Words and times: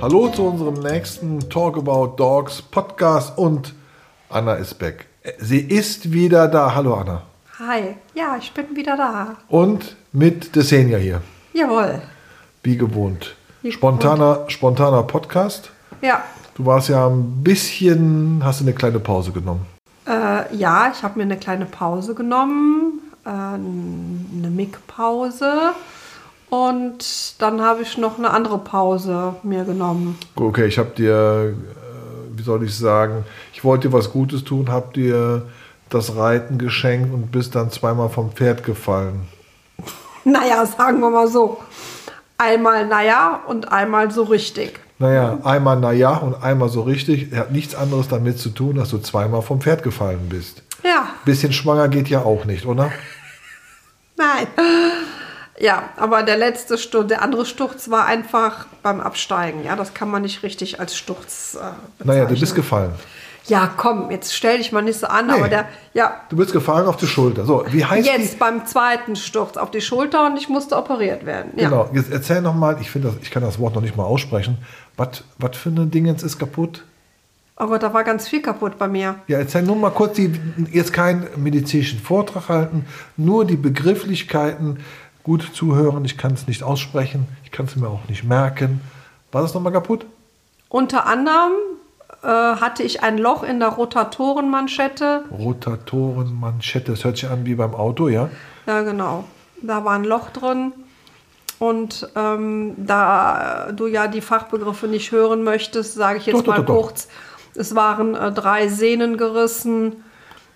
Hallo 0.00 0.28
zu 0.30 0.42
unserem 0.42 0.74
nächsten 0.74 1.48
Talk 1.48 1.76
About 1.76 2.16
Dogs 2.16 2.60
Podcast 2.60 3.38
und 3.38 3.72
Anna 4.28 4.54
ist 4.54 4.74
back. 4.74 5.06
Sie 5.38 5.60
ist 5.60 6.12
wieder 6.12 6.48
da. 6.48 6.74
Hallo 6.74 6.94
Anna. 6.94 7.22
Hi, 7.60 7.94
ja, 8.12 8.36
ich 8.36 8.50
bin 8.50 8.74
wieder 8.74 8.96
da. 8.96 9.36
Und 9.48 9.96
mit 10.10 10.56
Desenia 10.56 10.98
hier. 10.98 11.22
Jawohl. 11.52 12.02
Wie 12.64 12.76
gewohnt. 12.76 13.36
Wie 13.62 13.70
Spontaner, 13.70 14.44
spontaner 14.48 15.04
Podcast. 15.04 15.70
Ja, 16.00 16.24
Du 16.54 16.66
warst 16.66 16.88
ja 16.88 17.06
ein 17.08 17.42
bisschen, 17.42 18.42
hast 18.44 18.60
du 18.60 18.64
eine 18.64 18.74
kleine 18.74 18.98
Pause 19.00 19.32
genommen. 19.32 19.66
äh, 20.06 20.54
ja, 20.54 20.90
ich 20.94 21.02
habe 21.02 21.18
mir 21.18 21.24
eine 21.24 21.36
kleine 21.36 21.64
Pause 21.64 22.14
genommen, 22.14 23.00
äh, 23.24 23.28
eine 23.28 24.50
Mick-Pause. 24.50 25.72
Und 26.50 27.40
dann 27.40 27.62
habe 27.62 27.80
ich 27.82 27.96
noch 27.96 28.18
eine 28.18 28.30
andere 28.30 28.58
Pause 28.58 29.36
mir 29.42 29.64
genommen. 29.64 30.18
Okay, 30.36 30.66
ich 30.66 30.78
habe 30.78 30.90
dir, 30.90 31.54
äh, 31.54 32.36
wie 32.36 32.42
soll 32.42 32.62
ich 32.64 32.76
sagen, 32.76 33.24
ich 33.54 33.64
wollte 33.64 33.88
dir 33.88 33.94
was 33.94 34.12
Gutes 34.12 34.44
tun, 34.44 34.70
habe 34.70 34.92
dir 34.92 35.46
das 35.88 36.14
Reiten 36.16 36.58
geschenkt 36.58 37.12
und 37.14 37.32
bist 37.32 37.54
dann 37.54 37.70
zweimal 37.70 38.08
vom 38.10 38.32
Pferd 38.32 38.64
gefallen. 38.64 39.28
Naja, 40.24 40.64
sagen 40.66 41.00
wir 41.00 41.10
mal 41.10 41.26
so. 41.26 41.58
Einmal 42.38 42.86
naja 42.86 43.40
und 43.48 43.72
einmal 43.72 44.12
so 44.12 44.22
richtig. 44.22 44.78
Naja, 45.02 45.38
einmal 45.42 45.80
naja 45.80 46.12
und 46.18 46.40
einmal 46.44 46.68
so 46.68 46.82
richtig. 46.82 47.32
Er 47.32 47.40
hat 47.40 47.50
nichts 47.50 47.74
anderes 47.74 48.06
damit 48.06 48.38
zu 48.38 48.50
tun, 48.50 48.76
dass 48.76 48.90
du 48.90 48.98
zweimal 48.98 49.42
vom 49.42 49.60
Pferd 49.60 49.82
gefallen 49.82 50.28
bist. 50.28 50.62
Ja, 50.84 51.08
Bisschen 51.24 51.52
schwanger 51.52 51.88
geht 51.88 52.08
ja 52.08 52.20
auch 52.22 52.44
nicht, 52.44 52.66
oder? 52.66 52.92
nein. 54.16 54.46
Ja, 55.58 55.90
aber 55.96 56.22
der 56.22 56.36
letzte 56.36 56.78
Sturz, 56.78 57.08
der 57.08 57.20
andere 57.20 57.46
Sturz 57.46 57.90
war 57.90 58.06
einfach 58.06 58.66
beim 58.84 59.00
Absteigen. 59.00 59.64
Ja, 59.64 59.74
das 59.74 59.92
kann 59.92 60.08
man 60.08 60.22
nicht 60.22 60.44
richtig 60.44 60.78
als 60.78 60.96
Sturz 60.96 61.54
äh, 61.54 61.58
bezeichnen. 61.58 61.76
Naja, 62.04 62.24
du 62.24 62.38
bist 62.38 62.54
gefallen. 62.54 62.92
Ja, 63.46 63.70
komm, 63.76 64.10
jetzt 64.10 64.34
stell 64.34 64.58
dich 64.58 64.70
mal 64.70 64.82
nicht 64.82 65.00
so 65.00 65.06
an, 65.08 65.28
aber 65.30 65.48
der, 65.48 65.66
ja, 65.94 66.20
Du 66.28 66.36
bist 66.36 66.52
gefallen 66.52 66.86
auf 66.86 66.96
die 66.96 67.06
Schulter. 67.06 67.44
So, 67.44 67.64
wie 67.70 67.84
heißt 67.84 68.06
jetzt 68.06 68.34
die? 68.34 68.36
beim 68.38 68.66
zweiten 68.66 69.16
Sturz 69.16 69.56
auf 69.56 69.70
die 69.70 69.80
Schulter 69.80 70.26
und 70.26 70.36
ich 70.36 70.48
musste 70.48 70.76
operiert 70.76 71.26
werden. 71.26 71.52
Ja. 71.56 71.68
Genau, 71.68 71.90
jetzt 71.92 72.12
erzähl 72.12 72.40
noch 72.40 72.54
mal, 72.54 72.76
ich 72.80 72.90
finde, 72.90 73.14
ich 73.20 73.30
kann 73.30 73.42
das 73.42 73.58
Wort 73.58 73.74
noch 73.74 73.82
nicht 73.82 73.96
mal 73.96 74.04
aussprechen. 74.04 74.58
Was 74.96 75.56
für 75.56 75.70
ein 75.70 75.90
Dingens 75.90 76.22
ist 76.22 76.38
kaputt? 76.38 76.84
Oh 77.56 77.66
Gott, 77.66 77.82
da 77.82 77.92
war 77.92 78.04
ganz 78.04 78.28
viel 78.28 78.42
kaputt 78.42 78.78
bei 78.78 78.88
mir. 78.88 79.16
Ja, 79.26 79.38
erzähl 79.38 79.62
nur 79.62 79.76
mal 79.76 79.90
kurz, 79.90 80.16
die, 80.16 80.32
jetzt 80.72 80.92
keinen 80.92 81.28
medizinischen 81.36 81.98
Vortrag 82.00 82.48
halten, 82.48 82.86
nur 83.16 83.44
die 83.44 83.56
Begrifflichkeiten 83.56 84.80
gut 85.22 85.50
zuhören. 85.52 86.04
Ich 86.04 86.16
kann 86.16 86.32
es 86.32 86.46
nicht 86.46 86.62
aussprechen, 86.62 87.26
ich 87.44 87.50
kann 87.50 87.66
es 87.66 87.76
mir 87.76 87.88
auch 87.88 88.08
nicht 88.08 88.24
merken. 88.24 88.80
War 89.32 89.42
das 89.42 89.54
nochmal 89.54 89.72
kaputt? 89.72 90.06
Unter 90.68 91.06
anderem 91.06 91.52
äh, 92.22 92.26
hatte 92.26 92.82
ich 92.82 93.02
ein 93.02 93.18
Loch 93.18 93.42
in 93.42 93.60
der 93.60 93.70
Rotatorenmanschette. 93.70 95.24
Rotatorenmanschette, 95.30 96.92
das 96.92 97.04
hört 97.04 97.16
sich 97.16 97.28
an 97.28 97.44
wie 97.46 97.54
beim 97.54 97.74
Auto, 97.74 98.08
ja? 98.08 98.30
Ja, 98.66 98.82
genau. 98.82 99.24
Da 99.60 99.84
war 99.84 99.94
ein 99.94 100.04
Loch 100.04 100.30
drin. 100.30 100.72
Und 101.58 102.08
ähm, 102.16 102.74
da 102.76 103.68
du 103.72 103.86
ja 103.86 104.08
die 104.08 104.20
Fachbegriffe 104.20 104.88
nicht 104.88 105.12
hören 105.12 105.44
möchtest, 105.44 105.94
sage 105.94 106.18
ich 106.18 106.26
jetzt 106.26 106.40
Doch, 106.40 106.46
mal 106.46 106.56
doch, 106.56 106.66
doch. 106.66 106.82
kurz. 106.82 107.08
Es 107.54 107.74
waren 107.74 108.14
äh, 108.14 108.32
drei 108.32 108.66
Sehnen 108.68 109.16
gerissen 109.16 110.02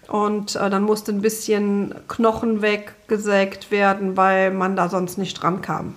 und 0.09 0.57
äh, 0.57 0.71
dann 0.71 0.83
musste 0.83 1.13
ein 1.13 1.21
bisschen 1.21 1.95
Knochen 2.09 2.63
weggesägt 2.63 3.71
werden, 3.71 4.17
weil 4.17 4.51
man 4.51 4.75
da 4.75 4.89
sonst 4.89 5.17
nicht 5.19 5.41
dran 5.41 5.63
kam. 5.63 5.95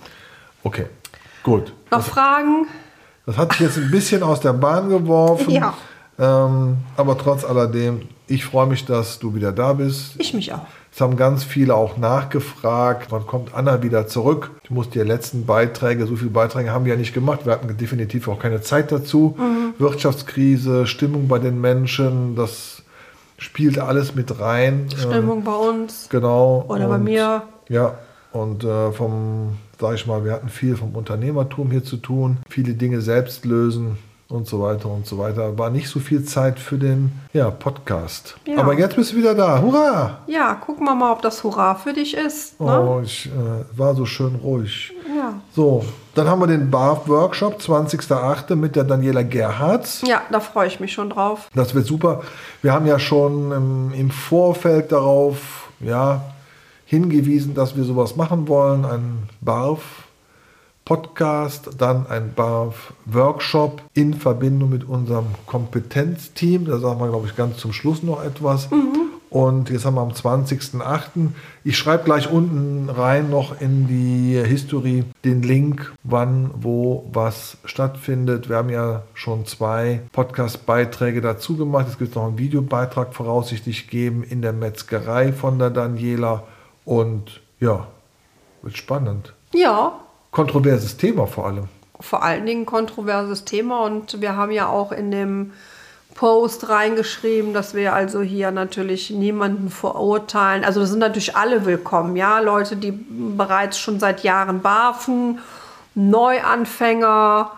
Okay, 0.62 0.86
gut. 1.42 1.72
Noch 1.90 2.02
Fragen? 2.02 2.66
Das 3.26 3.36
hat 3.36 3.52
sich 3.52 3.60
jetzt 3.60 3.78
ein 3.78 3.90
bisschen 3.90 4.22
aus 4.22 4.40
der 4.40 4.52
Bahn 4.52 4.88
geworfen. 4.88 5.50
Ja. 5.50 5.74
Ähm, 6.18 6.78
aber 6.96 7.16
trotz 7.16 7.44
alledem, 7.44 8.02
ich 8.26 8.44
freue 8.44 8.66
mich, 8.66 8.84
dass 8.84 9.18
du 9.18 9.34
wieder 9.34 9.52
da 9.52 9.72
bist. 9.72 10.14
Ich 10.18 10.34
mich 10.34 10.52
auch. 10.52 10.66
Es 10.92 11.00
haben 11.00 11.16
ganz 11.16 11.44
viele 11.44 11.74
auch 11.74 11.96
nachgefragt, 11.96 13.06
wann 13.10 13.26
kommt 13.26 13.54
Anna 13.54 13.82
wieder 13.82 14.06
zurück. 14.06 14.50
Ich 14.64 14.70
musste 14.70 14.98
die 14.98 15.06
letzten 15.06 15.46
Beiträge, 15.46 16.06
so 16.06 16.16
viele 16.16 16.30
Beiträge 16.30 16.72
haben 16.72 16.84
wir 16.84 16.94
ja 16.94 16.98
nicht 16.98 17.14
gemacht. 17.14 17.46
Wir 17.46 17.52
hatten 17.52 17.74
definitiv 17.76 18.28
auch 18.28 18.38
keine 18.38 18.60
Zeit 18.60 18.90
dazu. 18.90 19.36
Mhm. 19.38 19.74
Wirtschaftskrise, 19.78 20.86
Stimmung 20.86 21.28
bei 21.28 21.38
den 21.38 21.60
Menschen, 21.60 22.34
das 22.34 22.82
spielte 23.38 23.84
alles 23.84 24.14
mit 24.14 24.40
rein. 24.40 24.88
Stimmung 24.96 25.44
bei 25.44 25.54
uns. 25.54 26.04
Ähm, 26.04 26.08
genau. 26.10 26.64
Oder 26.68 26.88
bei 26.88 26.98
mir. 26.98 27.42
Ja, 27.68 27.94
und 28.32 28.64
äh, 28.64 28.92
vom, 28.92 29.56
sag 29.78 29.94
ich 29.94 30.06
mal, 30.06 30.24
wir 30.24 30.32
hatten 30.32 30.48
viel 30.48 30.76
vom 30.76 30.94
Unternehmertum 30.94 31.70
hier 31.70 31.84
zu 31.84 31.96
tun, 31.96 32.38
viele 32.48 32.74
Dinge 32.74 33.00
selbst 33.00 33.44
lösen 33.44 33.98
und 34.30 34.46
so 34.46 34.62
weiter 34.62 34.88
und 34.88 35.06
so 35.06 35.18
weiter. 35.18 35.58
War 35.58 35.70
nicht 35.70 35.88
so 35.88 35.98
viel 35.98 36.24
Zeit 36.24 36.60
für 36.60 36.78
den 36.78 37.10
ja, 37.32 37.50
Podcast. 37.50 38.36
Ja. 38.46 38.58
Aber 38.58 38.74
jetzt 38.78 38.94
bist 38.94 39.12
du 39.12 39.16
wieder 39.16 39.34
da. 39.34 39.60
Hurra! 39.60 40.18
Ja, 40.28 40.54
gucken 40.54 40.84
wir 40.84 40.94
mal, 40.94 41.12
ob 41.12 41.22
das 41.22 41.42
Hurra 41.42 41.74
für 41.74 41.92
dich 41.92 42.16
ist. 42.16 42.60
Ne? 42.60 42.80
Oh, 42.80 43.00
ich 43.02 43.26
äh, 43.26 43.78
war 43.78 43.94
so 43.96 44.06
schön 44.06 44.36
ruhig. 44.36 44.92
Ja. 45.16 45.34
So, 45.52 45.84
dann 46.14 46.28
haben 46.28 46.40
wir 46.40 46.46
den 46.46 46.70
BAF-Workshop, 46.70 47.58
20.08. 47.58 48.54
mit 48.54 48.76
der 48.76 48.84
Daniela 48.84 49.22
Gerhards. 49.22 50.02
ja, 50.06 50.22
da 50.30 50.38
freue 50.38 50.68
ich 50.68 50.78
mich 50.78 50.92
schon 50.92 51.10
drauf. 51.10 51.48
Das 51.54 51.74
wird 51.74 51.86
super. 51.86 52.22
Wir 52.62 52.72
haben 52.72 52.86
ja 52.86 53.00
schon 53.00 53.50
im, 53.50 53.92
im 53.92 54.10
Vorfeld 54.10 54.92
darauf 54.92 55.68
ja, 55.80 56.22
hingewiesen, 56.90 57.54
dass 57.54 57.76
wir 57.76 57.84
sowas 57.84 58.16
machen 58.16 58.48
wollen. 58.48 58.84
Ein 58.84 59.28
BARF-Podcast, 59.42 61.70
dann 61.78 62.08
ein 62.08 62.32
BARF-Workshop 62.34 63.80
in 63.94 64.14
Verbindung 64.14 64.70
mit 64.70 64.82
unserem 64.82 65.26
Kompetenzteam. 65.46 66.64
Da 66.64 66.80
sagen 66.80 66.98
wir, 66.98 67.08
glaube 67.08 67.28
ich, 67.28 67.36
ganz 67.36 67.58
zum 67.58 67.72
Schluss 67.72 68.02
noch 68.02 68.24
etwas. 68.24 68.68
Und 69.30 69.70
jetzt 69.70 69.84
haben 69.84 69.94
wir 69.94 70.00
am 70.00 70.10
20.08. 70.10 71.28
Ich 71.62 71.78
schreibe 71.78 72.02
gleich 72.02 72.28
unten 72.28 72.90
rein 72.90 73.30
noch 73.30 73.60
in 73.60 73.86
die 73.86 74.42
History 74.44 75.04
den 75.24 75.44
Link, 75.44 75.92
wann, 76.02 76.50
wo, 76.56 77.08
was 77.12 77.56
stattfindet. 77.64 78.48
Wir 78.48 78.56
haben 78.56 78.70
ja 78.70 79.04
schon 79.14 79.46
zwei 79.46 80.00
Podcast-Beiträge 80.10 81.20
dazu 81.20 81.56
gemacht. 81.56 81.86
Es 81.88 82.00
wird 82.00 82.16
noch 82.16 82.26
einen 82.26 82.38
Videobeitrag 82.38 83.14
voraussichtlich 83.14 83.88
geben 83.88 84.24
in 84.24 84.42
der 84.42 84.52
Metzgerei 84.52 85.32
von 85.32 85.60
der 85.60 85.70
Daniela. 85.70 86.42
Und 86.90 87.40
ja, 87.60 87.86
wird 88.62 88.76
spannend. 88.76 89.32
Ja, 89.54 89.92
Kontroverses 90.32 90.96
Thema 90.96 91.26
vor 91.28 91.46
allem. 91.46 91.68
vor 92.00 92.22
allen 92.24 92.46
Dingen 92.46 92.66
kontroverses 92.66 93.44
Thema 93.44 93.84
und 93.84 94.20
wir 94.20 94.34
haben 94.36 94.50
ja 94.50 94.66
auch 94.66 94.90
in 94.90 95.12
dem 95.12 95.52
Post 96.16 96.68
reingeschrieben, 96.68 97.54
dass 97.54 97.74
wir 97.74 97.94
also 97.94 98.20
hier 98.22 98.50
natürlich 98.50 99.10
niemanden 99.10 99.70
verurteilen. 99.70 100.64
Also 100.64 100.80
das 100.80 100.90
sind 100.90 100.98
natürlich 100.98 101.36
alle 101.36 101.64
willkommen, 101.64 102.16
ja, 102.16 102.40
Leute, 102.40 102.74
die 102.76 102.90
bereits 102.92 103.78
schon 103.78 104.00
seit 104.00 104.24
Jahren 104.24 104.60
barfen, 104.60 105.38
Neuanfänger, 105.94 107.52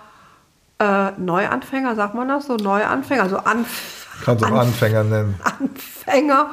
äh, 0.78 1.10
Neuanfänger, 1.12 1.94
sagt 1.94 2.14
man 2.14 2.28
das 2.28 2.46
so, 2.46 2.56
Neuanfänger, 2.56 3.22
also 3.22 3.38
Anf 3.38 4.06
Kannst 4.24 4.44
du 4.44 4.46
auch 4.48 4.52
Anf- 4.52 4.60
Anfänger 4.60 5.04
nennen. 5.04 5.40
Anfänger, 5.60 6.50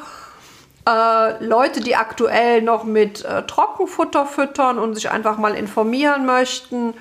äh, 0.90 1.44
Leute, 1.46 1.82
die 1.82 1.96
aktuell 1.96 2.62
noch 2.62 2.84
mit 2.84 3.24
äh, 3.26 3.44
Trockenfutter 3.44 4.26
füttern 4.26 4.80
und 4.80 4.96
sich 4.96 5.10
einfach 5.12 5.38
mal 5.38 5.54
informieren 5.56 6.26
möchten. 6.26 6.94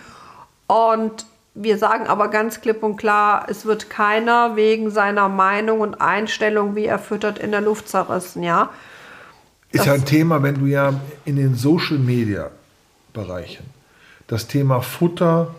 Und 0.67 1.25
wir 1.55 1.79
sagen 1.79 2.07
aber 2.07 2.29
ganz 2.29 2.61
klipp 2.61 2.83
und 2.83 2.97
klar, 2.97 3.47
es 3.49 3.65
wird 3.65 3.89
keiner 3.91 4.55
wegen 4.57 4.91
seiner 4.91 5.29
Meinung 5.29 5.81
und 5.81 6.01
Einstellung, 6.01 6.77
wie 6.77 6.85
er 6.85 6.99
füttert, 6.99 7.39
in 7.39 7.51
der 7.51 7.61
Luft 7.63 7.89
zerrissen, 7.89 8.43
ja. 8.43 8.71
Ist 9.71 9.81
Das- 9.81 9.87
ja 9.87 9.93
ein 9.95 10.05
Thema, 10.05 10.43
wenn 10.43 10.57
du 10.61 10.67
ja 10.67 10.93
in 11.25 11.37
den 11.37 11.55
Social 11.55 11.99
Media 11.99 12.51
Bereichen 13.13 13.65
das 14.29 14.47
Thema 14.47 14.81
Futter 14.83 15.55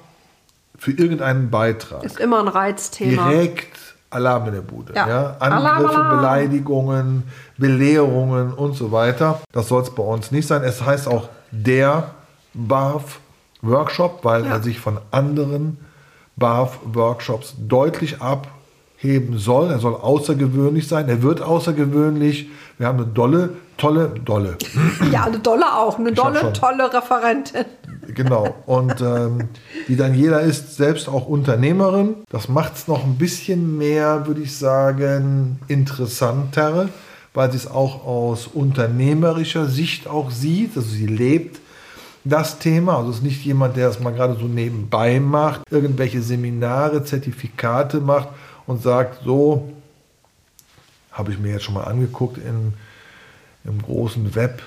für 0.78 0.92
irgendeinen 0.92 1.50
Beitrag 1.50 2.04
Ist 2.04 2.20
immer 2.20 2.40
ein 2.40 2.48
Reizthema. 2.48 3.30
direkt 3.32 3.89
Alarm 4.12 4.48
in 4.48 4.54
der 4.56 4.62
Bude. 4.62 4.94
Ja. 4.96 5.08
Ja. 5.08 5.36
Angriffe, 5.40 5.68
Alarm, 5.68 5.86
Alarm. 5.86 6.18
Beleidigungen, 6.18 7.24
Belehrungen 7.58 8.54
und 8.54 8.74
so 8.76 8.92
weiter. 8.92 9.40
Das 9.52 9.68
soll 9.68 9.84
es 9.84 9.90
bei 9.92 10.04
uns 10.04 10.32
nicht 10.32 10.48
sein. 10.48 10.64
Es 10.64 10.84
heißt 10.84 11.08
auch 11.08 11.30
der 11.52 12.06
BARF 12.54 13.20
Workshop, 13.62 14.20
weil 14.24 14.46
Ja. 14.46 14.52
er 14.54 14.64
sich 14.64 14.80
von 14.80 14.98
anderen 15.12 15.78
BARF 16.36 16.80
Workshops 16.86 17.56
deutlich 17.60 18.22
abheben 18.22 19.38
soll. 19.38 19.70
Er 19.70 19.80
soll 19.80 19.96
außergewöhnlich 19.96 20.88
sein. 20.88 21.08
Er 21.10 21.22
wird 21.22 21.42
außergewöhnlich. 21.42 22.50
Wir 22.78 22.88
haben 22.88 22.98
eine 23.00 23.08
dolle, 23.08 23.50
tolle, 23.78 24.10
dolle. 24.26 24.58
Ja, 25.12 25.26
eine 25.26 25.40
dolle 25.40 25.66
auch, 25.76 26.00
eine 26.00 26.10
Ich 26.10 26.16
dolle, 26.16 26.54
tolle 26.54 26.92
Referentin. 26.94 27.66
Genau. 28.14 28.56
Und 28.66 29.02
ähm, 29.02 29.50
die 29.88 29.96
Daniela 29.96 30.40
ist 30.40 30.76
selbst 30.76 31.08
auch 31.08 31.28
Unternehmerin. 31.28 32.16
Das 32.30 32.50
macht 32.50 32.76
es 32.76 32.88
noch 32.88 33.04
ein 33.04 33.18
bisschen 33.18 33.78
mehr, 33.78 34.26
würde 34.26 34.42
ich 34.42 34.58
sagen, 34.58 35.60
interessanter, 35.68 36.90
weil 37.34 37.52
sie 37.52 37.58
es 37.58 37.68
auch 37.68 38.06
aus 38.06 38.48
unternehmerischer 38.48 39.68
Sicht 39.68 40.08
auch 40.08 40.32
sieht. 40.32 40.76
Also 40.76 40.90
sie 40.90 41.08
lebt 41.08 41.60
das 42.24 42.60
Thema. 42.60 42.98
Also 42.98 43.12
es 43.12 43.18
ist 43.18 43.24
nicht 43.24 43.46
jemand, 43.46 43.78
der 43.78 43.90
es 43.90 44.00
mal 44.00 44.12
gerade 44.12 44.36
so 44.36 44.46
nebenbei 44.46 45.20
macht, 45.20 45.62
irgendwelche 45.70 46.22
Seminare, 46.22 47.04
Zertifikate 47.04 48.00
macht 48.00 48.30
und 48.66 48.82
sagt, 48.82 49.24
so 49.24 49.72
habe 51.12 51.32
ich 51.32 51.40
mir 51.40 51.54
jetzt 51.54 51.64
schon 51.64 51.76
mal 51.76 51.84
angeguckt 51.84 52.38
in, 52.38 52.74
im 53.66 53.82
großen 53.82 54.36
Web, 54.36 54.62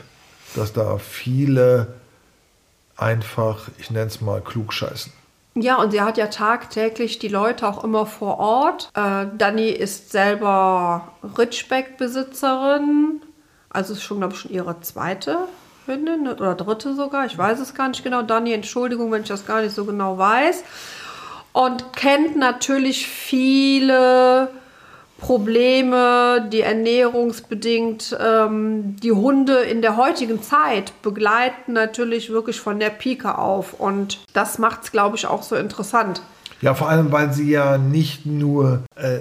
dass 0.54 0.72
da 0.72 0.98
viele 0.98 2.01
einfach, 2.96 3.68
ich 3.78 3.90
nenne 3.90 4.06
es 4.06 4.20
mal, 4.20 4.40
klugscheißen. 4.40 5.12
Ja, 5.54 5.76
und 5.76 5.90
sie 5.90 6.00
hat 6.00 6.16
ja 6.16 6.28
tagtäglich 6.28 7.18
die 7.18 7.28
Leute 7.28 7.68
auch 7.68 7.84
immer 7.84 8.06
vor 8.06 8.38
Ort. 8.38 8.90
Äh, 8.94 9.26
Dani 9.36 9.68
ist 9.68 10.10
selber 10.10 11.12
Ritschbeck-Besitzerin. 11.36 13.20
Also 13.68 13.92
ist 13.92 14.02
schon, 14.02 14.18
glaube 14.18 14.34
ich, 14.34 14.40
schon 14.40 14.50
ihre 14.50 14.80
zweite 14.80 15.48
Hündin 15.86 16.26
oder 16.28 16.54
dritte 16.54 16.94
sogar. 16.94 17.26
Ich 17.26 17.36
weiß 17.36 17.60
es 17.60 17.74
gar 17.74 17.88
nicht 17.88 18.02
genau. 18.02 18.22
Dani, 18.22 18.52
Entschuldigung, 18.52 19.12
wenn 19.12 19.22
ich 19.22 19.28
das 19.28 19.46
gar 19.46 19.60
nicht 19.60 19.74
so 19.74 19.84
genau 19.84 20.16
weiß. 20.16 20.64
Und 21.52 21.92
kennt 21.92 22.36
natürlich 22.36 23.06
viele 23.06 24.48
Probleme, 25.22 26.48
die 26.52 26.62
ernährungsbedingt 26.62 28.19
ähm, 28.20 28.96
die 29.00 29.12
Hunde 29.12 29.54
in 29.60 29.80
der 29.80 29.96
heutigen 29.96 30.42
Zeit 30.42 30.92
begleiten, 31.00 31.74
natürlich 31.74 32.30
wirklich 32.30 32.60
von 32.60 32.80
der 32.80 32.90
Pike 32.90 33.38
auf. 33.38 33.72
Und 33.74 34.19
das 34.32 34.58
macht 34.58 34.82
es, 34.82 34.90
glaube 34.90 35.16
ich, 35.16 35.26
auch 35.28 35.44
so 35.44 35.54
interessant. 35.54 36.20
Ja, 36.60 36.74
vor 36.74 36.88
allem, 36.88 37.12
weil 37.12 37.32
sie 37.32 37.50
ja 37.50 37.78
nicht 37.78 38.26
nur 38.26 38.82
äh, 38.96 39.19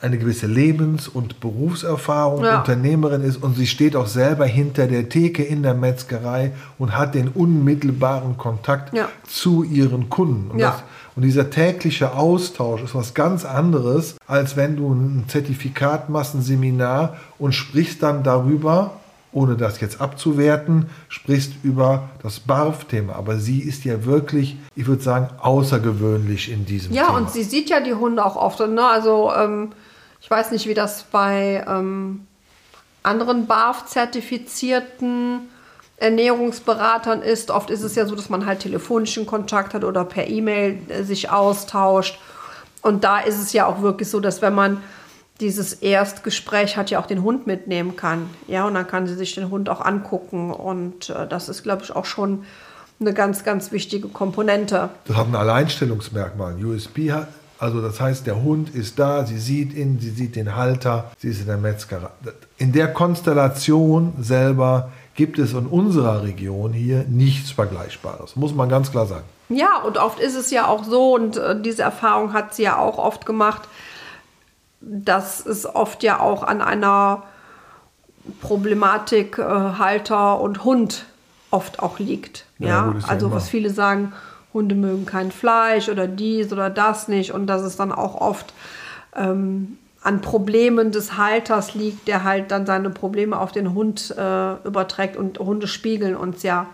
eine 0.00 0.18
gewisse 0.18 0.46
Lebens- 0.48 1.06
und 1.06 1.38
Berufserfahrung, 1.38 2.44
ja. 2.44 2.58
Unternehmerin 2.58 3.22
ist 3.22 3.40
und 3.40 3.56
sie 3.56 3.68
steht 3.68 3.94
auch 3.94 4.08
selber 4.08 4.46
hinter 4.46 4.88
der 4.88 5.08
Theke 5.08 5.44
in 5.44 5.62
der 5.62 5.74
Metzgerei 5.74 6.52
und 6.78 6.96
hat 6.96 7.14
den 7.14 7.28
unmittelbaren 7.28 8.36
Kontakt 8.36 8.92
ja. 8.92 9.08
zu 9.26 9.62
ihren 9.62 10.10
Kunden. 10.10 10.50
Und, 10.50 10.58
ja. 10.58 10.70
das, 10.70 10.82
und, 11.16 11.22
dieser 11.22 11.50
tägliche 11.50 12.14
Austausch 12.14 12.82
ist 12.82 12.94
was 12.94 13.14
ganz 13.14 13.44
anderes, 13.44 14.16
als 14.26 14.56
wenn 14.56 14.76
du 14.76 14.92
ein 14.92 15.24
Zertifikat 15.28 16.08
machst, 16.08 16.34
ein 16.34 16.42
Seminar 16.42 17.16
und 17.38 17.52
sprichst 17.52 18.02
dann 18.02 18.22
darüber, 18.22 19.00
ohne 19.32 19.56
das 19.56 19.80
jetzt 19.80 20.00
abzuwerten, 20.00 20.86
sprichst 21.08 21.52
über 21.62 22.08
das 22.22 22.40
BARF-Thema. 22.40 23.16
Aber 23.16 23.38
sie 23.38 23.60
ist 23.60 23.84
ja 23.84 24.04
wirklich, 24.04 24.56
ich 24.76 24.86
würde 24.86 25.02
sagen, 25.02 25.28
außergewöhnlich 25.40 26.50
in 26.50 26.66
diesem 26.66 26.92
ja, 26.92 27.06
Thema. 27.06 27.18
Ja, 27.18 27.24
und 27.24 27.32
sie 27.32 27.42
sieht 27.42 27.68
ja 27.68 27.80
die 27.80 27.94
Hunde 27.94 28.24
auch 28.24 28.36
oft. 28.36 28.60
Ne? 28.60 28.86
Also 28.86 29.32
ähm, 29.36 29.72
ich 30.20 30.30
weiß 30.30 30.52
nicht, 30.52 30.66
wie 30.66 30.74
das 30.74 31.04
bei 31.04 31.64
ähm, 31.68 32.26
anderen 33.02 33.46
BARF-zertifizierten 33.46 35.48
Ernährungsberatern 35.96 37.22
ist. 37.22 37.50
Oft 37.50 37.70
ist 37.70 37.82
es 37.82 37.94
ja 37.94 38.06
so, 38.06 38.14
dass 38.14 38.28
man 38.28 38.46
halt 38.46 38.60
telefonischen 38.60 39.26
Kontakt 39.26 39.74
hat 39.74 39.84
oder 39.84 40.04
per 40.04 40.28
E-Mail 40.28 40.78
äh, 40.88 41.02
sich 41.02 41.30
austauscht. 41.30 42.18
Und 42.82 43.04
da 43.04 43.20
ist 43.20 43.40
es 43.40 43.52
ja 43.52 43.66
auch 43.66 43.80
wirklich 43.80 44.10
so, 44.10 44.20
dass 44.20 44.42
wenn 44.42 44.54
man 44.54 44.82
dieses 45.40 45.72
Erstgespräch 45.74 46.76
hat, 46.76 46.90
ja 46.90 47.00
auch 47.00 47.06
den 47.06 47.22
Hund 47.22 47.46
mitnehmen 47.46 47.96
kann. 47.96 48.30
Ja, 48.46 48.66
und 48.66 48.74
dann 48.74 48.86
kann 48.86 49.06
sie 49.06 49.14
sich 49.14 49.34
den 49.34 49.50
Hund 49.50 49.68
auch 49.68 49.80
angucken. 49.80 50.52
Und 50.52 51.10
äh, 51.10 51.26
das 51.26 51.48
ist, 51.48 51.62
glaube 51.62 51.82
ich, 51.82 51.94
auch 51.94 52.04
schon 52.04 52.44
eine 53.00 53.12
ganz, 53.12 53.44
ganz 53.44 53.72
wichtige 53.72 54.08
Komponente. 54.08 54.90
Das 55.06 55.16
hat 55.16 55.26
ein 55.26 55.34
Alleinstellungsmerkmal. 55.34 56.54
Ein 56.54 56.64
USB 56.64 57.10
hat, 57.10 57.28
also 57.58 57.80
das 57.80 58.00
heißt, 58.00 58.26
der 58.26 58.42
Hund 58.42 58.74
ist 58.74 58.98
da, 58.98 59.26
sie 59.26 59.38
sieht 59.38 59.74
ihn, 59.74 59.98
sie 60.00 60.10
sieht 60.10 60.36
den 60.36 60.54
Halter, 60.54 61.10
sie 61.18 61.28
ist 61.28 61.40
in 61.40 61.46
der 61.46 61.56
Metzgerei. 61.56 62.10
In 62.58 62.72
der 62.72 62.92
Konstellation 62.92 64.12
selber 64.20 64.92
gibt 65.14 65.38
es 65.38 65.52
in 65.52 65.66
unserer 65.66 66.22
Region 66.22 66.72
hier 66.72 67.04
nichts 67.08 67.50
Vergleichbares, 67.50 68.36
muss 68.36 68.54
man 68.54 68.68
ganz 68.68 68.90
klar 68.90 69.06
sagen. 69.06 69.24
Ja, 69.48 69.78
und 69.82 69.98
oft 69.98 70.18
ist 70.18 70.34
es 70.34 70.50
ja 70.50 70.66
auch 70.66 70.84
so, 70.84 71.14
und 71.14 71.36
äh, 71.36 71.60
diese 71.60 71.82
Erfahrung 71.82 72.32
hat 72.32 72.54
sie 72.54 72.64
ja 72.64 72.78
auch 72.78 72.98
oft 72.98 73.26
gemacht, 73.26 73.62
dass 74.80 75.44
es 75.44 75.66
oft 75.66 76.02
ja 76.02 76.20
auch 76.20 76.42
an 76.42 76.60
einer 76.60 77.22
Problematik 78.40 79.38
äh, 79.38 79.42
Halter 79.42 80.40
und 80.40 80.64
Hund 80.64 81.06
oft 81.50 81.80
auch 81.80 81.98
liegt. 81.98 82.46
Ja, 82.58 82.68
ja 82.68 82.86
gut, 82.86 83.08
also 83.08 83.30
was 83.30 83.48
viele 83.48 83.70
sagen, 83.70 84.12
Hunde 84.52 84.74
mögen 84.74 85.04
kein 85.04 85.30
Fleisch 85.30 85.88
oder 85.88 86.06
dies 86.06 86.52
oder 86.52 86.70
das 86.70 87.08
nicht 87.08 87.32
und 87.32 87.46
dass 87.46 87.62
es 87.62 87.76
dann 87.76 87.92
auch 87.92 88.14
oft 88.20 88.52
ähm, 89.14 89.78
an 90.04 90.20
Problemen 90.20 90.92
des 90.92 91.16
Halters 91.16 91.74
liegt, 91.74 92.08
der 92.08 92.24
halt 92.24 92.50
dann 92.50 92.66
seine 92.66 92.90
Probleme 92.90 93.38
auf 93.38 93.52
den 93.52 93.72
Hund 93.74 94.14
äh, 94.16 94.54
überträgt 94.66 95.16
und 95.16 95.38
Hunde 95.38 95.66
spiegeln 95.66 96.14
uns 96.14 96.42
ja 96.42 96.66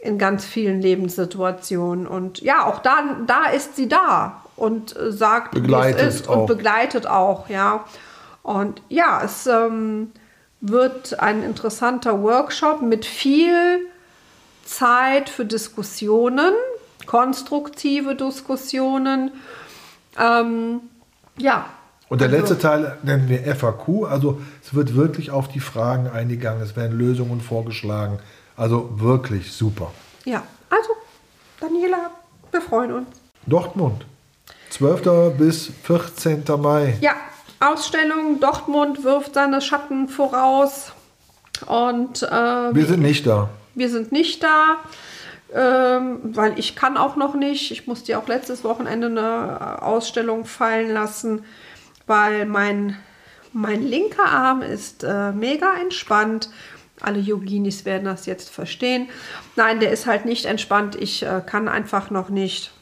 in 0.00 0.18
ganz 0.18 0.44
vielen 0.44 0.80
Lebenssituationen 0.80 2.06
und 2.06 2.40
ja, 2.40 2.66
auch 2.66 2.80
da, 2.80 3.16
da 3.26 3.46
ist 3.46 3.76
sie 3.76 3.88
da 3.88 4.42
und 4.56 4.96
äh, 4.96 5.12
sagt, 5.12 5.52
begleitet 5.52 6.02
wie 6.02 6.06
es 6.06 6.14
ist 6.16 6.28
auch. 6.28 6.38
und 6.38 6.46
begleitet 6.46 7.06
auch, 7.06 7.48
ja. 7.48 7.84
Und 8.42 8.82
ja, 8.88 9.22
es 9.24 9.46
ähm, 9.46 10.10
wird 10.60 11.20
ein 11.20 11.44
interessanter 11.44 12.22
Workshop 12.22 12.82
mit 12.82 13.04
viel 13.04 13.86
Zeit 14.64 15.28
für 15.28 15.44
Diskussionen, 15.44 16.54
konstruktive 17.06 18.16
Diskussionen. 18.16 19.30
Ähm, 20.18 20.80
ja. 21.38 21.66
Und 22.08 22.20
der 22.20 22.28
also, 22.28 22.38
letzte 22.38 22.58
Teil 22.58 22.98
nennen 23.02 23.28
wir 23.28 23.54
FAQ. 23.54 24.06
Also 24.08 24.40
es 24.62 24.74
wird 24.74 24.94
wirklich 24.94 25.30
auf 25.30 25.48
die 25.48 25.60
Fragen 25.60 26.08
eingegangen. 26.08 26.62
Es 26.62 26.76
werden 26.76 26.96
Lösungen 26.96 27.40
vorgeschlagen. 27.40 28.18
Also 28.56 29.00
wirklich 29.00 29.52
super. 29.52 29.92
Ja, 30.24 30.42
also 30.70 30.90
Daniela, 31.60 32.10
wir 32.50 32.60
freuen 32.60 32.92
uns. 32.92 33.08
Dortmund. 33.46 34.06
12. 34.70 35.36
bis 35.36 35.70
14. 35.84 36.44
Mai. 36.58 36.96
Ja, 37.00 37.14
Ausstellung 37.60 38.40
Dortmund 38.40 39.04
wirft 39.04 39.34
seine 39.34 39.60
Schatten 39.60 40.08
voraus. 40.08 40.92
Und 41.66 42.22
äh, 42.22 42.74
wir 42.74 42.86
sind 42.86 43.00
nicht 43.00 43.26
da. 43.26 43.48
Wir 43.74 43.88
sind 43.88 44.12
nicht 44.12 44.42
da, 44.42 44.76
ähm, 45.54 46.20
weil 46.22 46.58
ich 46.58 46.76
kann 46.76 46.96
auch 46.96 47.16
noch 47.16 47.34
nicht. 47.34 47.70
Ich 47.70 47.86
musste 47.86 48.12
ja 48.12 48.18
auch 48.18 48.28
letztes 48.28 48.64
Wochenende 48.64 49.06
eine 49.06 49.82
Ausstellung 49.82 50.44
fallen 50.44 50.90
lassen, 50.92 51.44
weil 52.06 52.46
mein, 52.46 52.96
mein 53.52 53.82
linker 53.82 54.26
Arm 54.26 54.62
ist 54.62 55.04
äh, 55.04 55.32
mega 55.32 55.74
entspannt. 55.80 56.50
Alle 57.00 57.18
Yoginis 57.18 57.84
werden 57.84 58.04
das 58.04 58.26
jetzt 58.26 58.50
verstehen. 58.50 59.08
Nein, 59.54 59.80
der 59.80 59.90
ist 59.90 60.06
halt 60.06 60.24
nicht 60.24 60.46
entspannt. 60.46 60.96
Ich 60.96 61.22
äh, 61.22 61.42
kann 61.44 61.68
einfach 61.68 62.10
noch 62.10 62.28
nicht. 62.28 62.72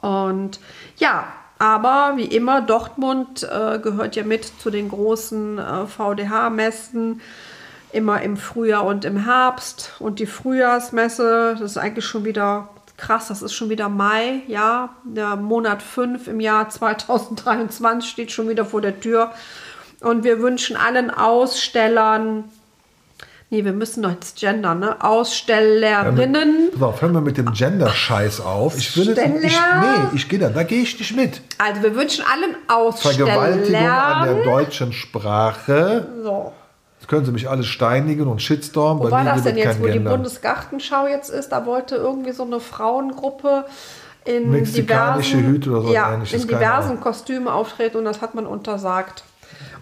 Und 0.00 0.60
ja, 0.98 1.32
aber 1.58 2.14
wie 2.16 2.26
immer, 2.26 2.60
Dortmund 2.60 3.42
äh, 3.42 3.78
gehört 3.78 4.16
ja 4.16 4.24
mit 4.24 4.44
zu 4.60 4.70
den 4.70 4.88
großen 4.88 5.58
äh, 5.58 5.86
VDH-Messen, 5.86 7.20
immer 7.92 8.20
im 8.22 8.36
Frühjahr 8.36 8.84
und 8.84 9.04
im 9.04 9.24
Herbst. 9.24 9.92
Und 10.00 10.18
die 10.18 10.26
Frühjahrsmesse, 10.26 11.56
das 11.58 11.72
ist 11.72 11.78
eigentlich 11.78 12.04
schon 12.04 12.24
wieder 12.24 12.68
krass, 12.96 13.28
das 13.28 13.42
ist 13.42 13.54
schon 13.54 13.70
wieder 13.70 13.88
Mai, 13.88 14.42
ja, 14.46 14.90
der 15.04 15.36
Monat 15.36 15.82
5 15.82 16.28
im 16.28 16.40
Jahr 16.40 16.68
2023 16.68 18.08
steht 18.10 18.32
schon 18.32 18.48
wieder 18.48 18.64
vor 18.64 18.80
der 18.80 19.00
Tür. 19.00 19.32
Und 20.00 20.24
wir 20.24 20.40
wünschen 20.40 20.76
allen 20.76 21.10
Ausstellern 21.10 22.44
Nee, 23.54 23.64
wir 23.64 23.72
müssen 23.72 24.00
noch 24.00 24.10
jetzt 24.10 24.40
gendern, 24.40 24.80
ne? 24.80 24.96
Ausstellerinnen. 25.00 26.70
Ja, 26.72 26.88
pass 26.88 27.02
hören 27.02 27.12
wir 27.12 27.20
mit 27.20 27.38
dem 27.38 27.52
Gender-Scheiß 27.52 28.40
auf. 28.40 28.76
Ich 28.76 28.96
will 28.96 29.06
jetzt, 29.06 29.18
ich, 29.44 29.52
nee, 29.52 30.16
ich 30.16 30.28
gehe 30.28 30.40
da, 30.40 30.48
da 30.48 30.64
gehe 30.64 30.82
ich 30.82 30.98
nicht 30.98 31.14
mit. 31.14 31.40
Also 31.58 31.82
wir 31.84 31.94
wünschen 31.94 32.24
allen 32.24 32.56
Ausstellern. 32.66 33.28
Vergewaltigung 33.28 33.86
an 33.86 34.26
der 34.26 34.44
deutschen 34.44 34.92
Sprache. 34.92 36.08
So. 36.24 36.52
Jetzt 37.04 37.10
können 37.10 37.26
sie 37.26 37.32
mich 37.32 37.50
alle 37.50 37.64
steinigen 37.64 38.28
und 38.28 38.40
Shitstorm. 38.40 38.98
Wo 38.98 39.10
war 39.10 39.24
das 39.24 39.42
denn 39.42 39.58
jetzt, 39.58 39.78
wo 39.78 39.88
die 39.88 39.98
Bundesgartenschau 39.98 41.06
jetzt 41.06 41.28
ist? 41.28 41.50
Da 41.50 41.66
wollte 41.66 41.96
irgendwie 41.96 42.32
so 42.32 42.44
eine 42.44 42.60
Frauengruppe 42.60 43.66
in 44.24 44.50
Mexikanische 44.50 45.36
diversen, 45.36 45.52
Hüte 45.52 45.70
oder 45.70 45.82
so 45.82 45.92
ja, 45.92 46.14
in 46.14 46.48
diversen 46.48 47.00
Kostümen 47.00 47.48
auftreten 47.48 47.98
und 47.98 48.06
das 48.06 48.22
hat 48.22 48.34
man 48.34 48.46
untersagt. 48.46 49.22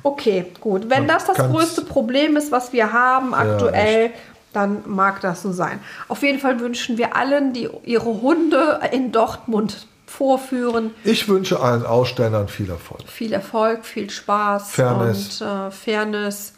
Okay, 0.02 0.47
gut. 0.61 0.91
Wenn 0.91 1.07
das 1.07 1.25
das 1.26 1.37
größte 1.37 1.83
Problem 1.83 2.37
ist, 2.37 2.50
was 2.50 2.73
wir 2.73 2.93
haben 2.93 3.35
aktuell, 3.35 4.07
ja, 4.07 4.12
dann 4.52 4.83
mag 4.87 5.21
das 5.21 5.43
so 5.43 5.52
sein. 5.52 5.79
Auf 6.09 6.25
jeden 6.25 6.41
Fall 6.41 6.59
wünschen 6.59 6.99
wir 6.99 7.14
allen, 7.14 7.52
die 7.52 7.69
ihre 7.85 8.21
Hunde 8.21 8.81
in 8.91 9.12
Dortmund 9.12 9.87
vorführen. 10.07 10.91
Ich 11.05 11.29
wünsche 11.29 11.61
allen 11.61 11.87
Ausstellern 11.87 12.49
viel 12.49 12.69
Erfolg. 12.69 13.02
Viel 13.07 13.33
Erfolg, 13.33 13.85
viel 13.85 14.11
Spaß 14.11 14.73
Fairness. 14.73 15.41
und 15.41 15.47
äh, 15.47 15.71
Fairness. 15.71 16.55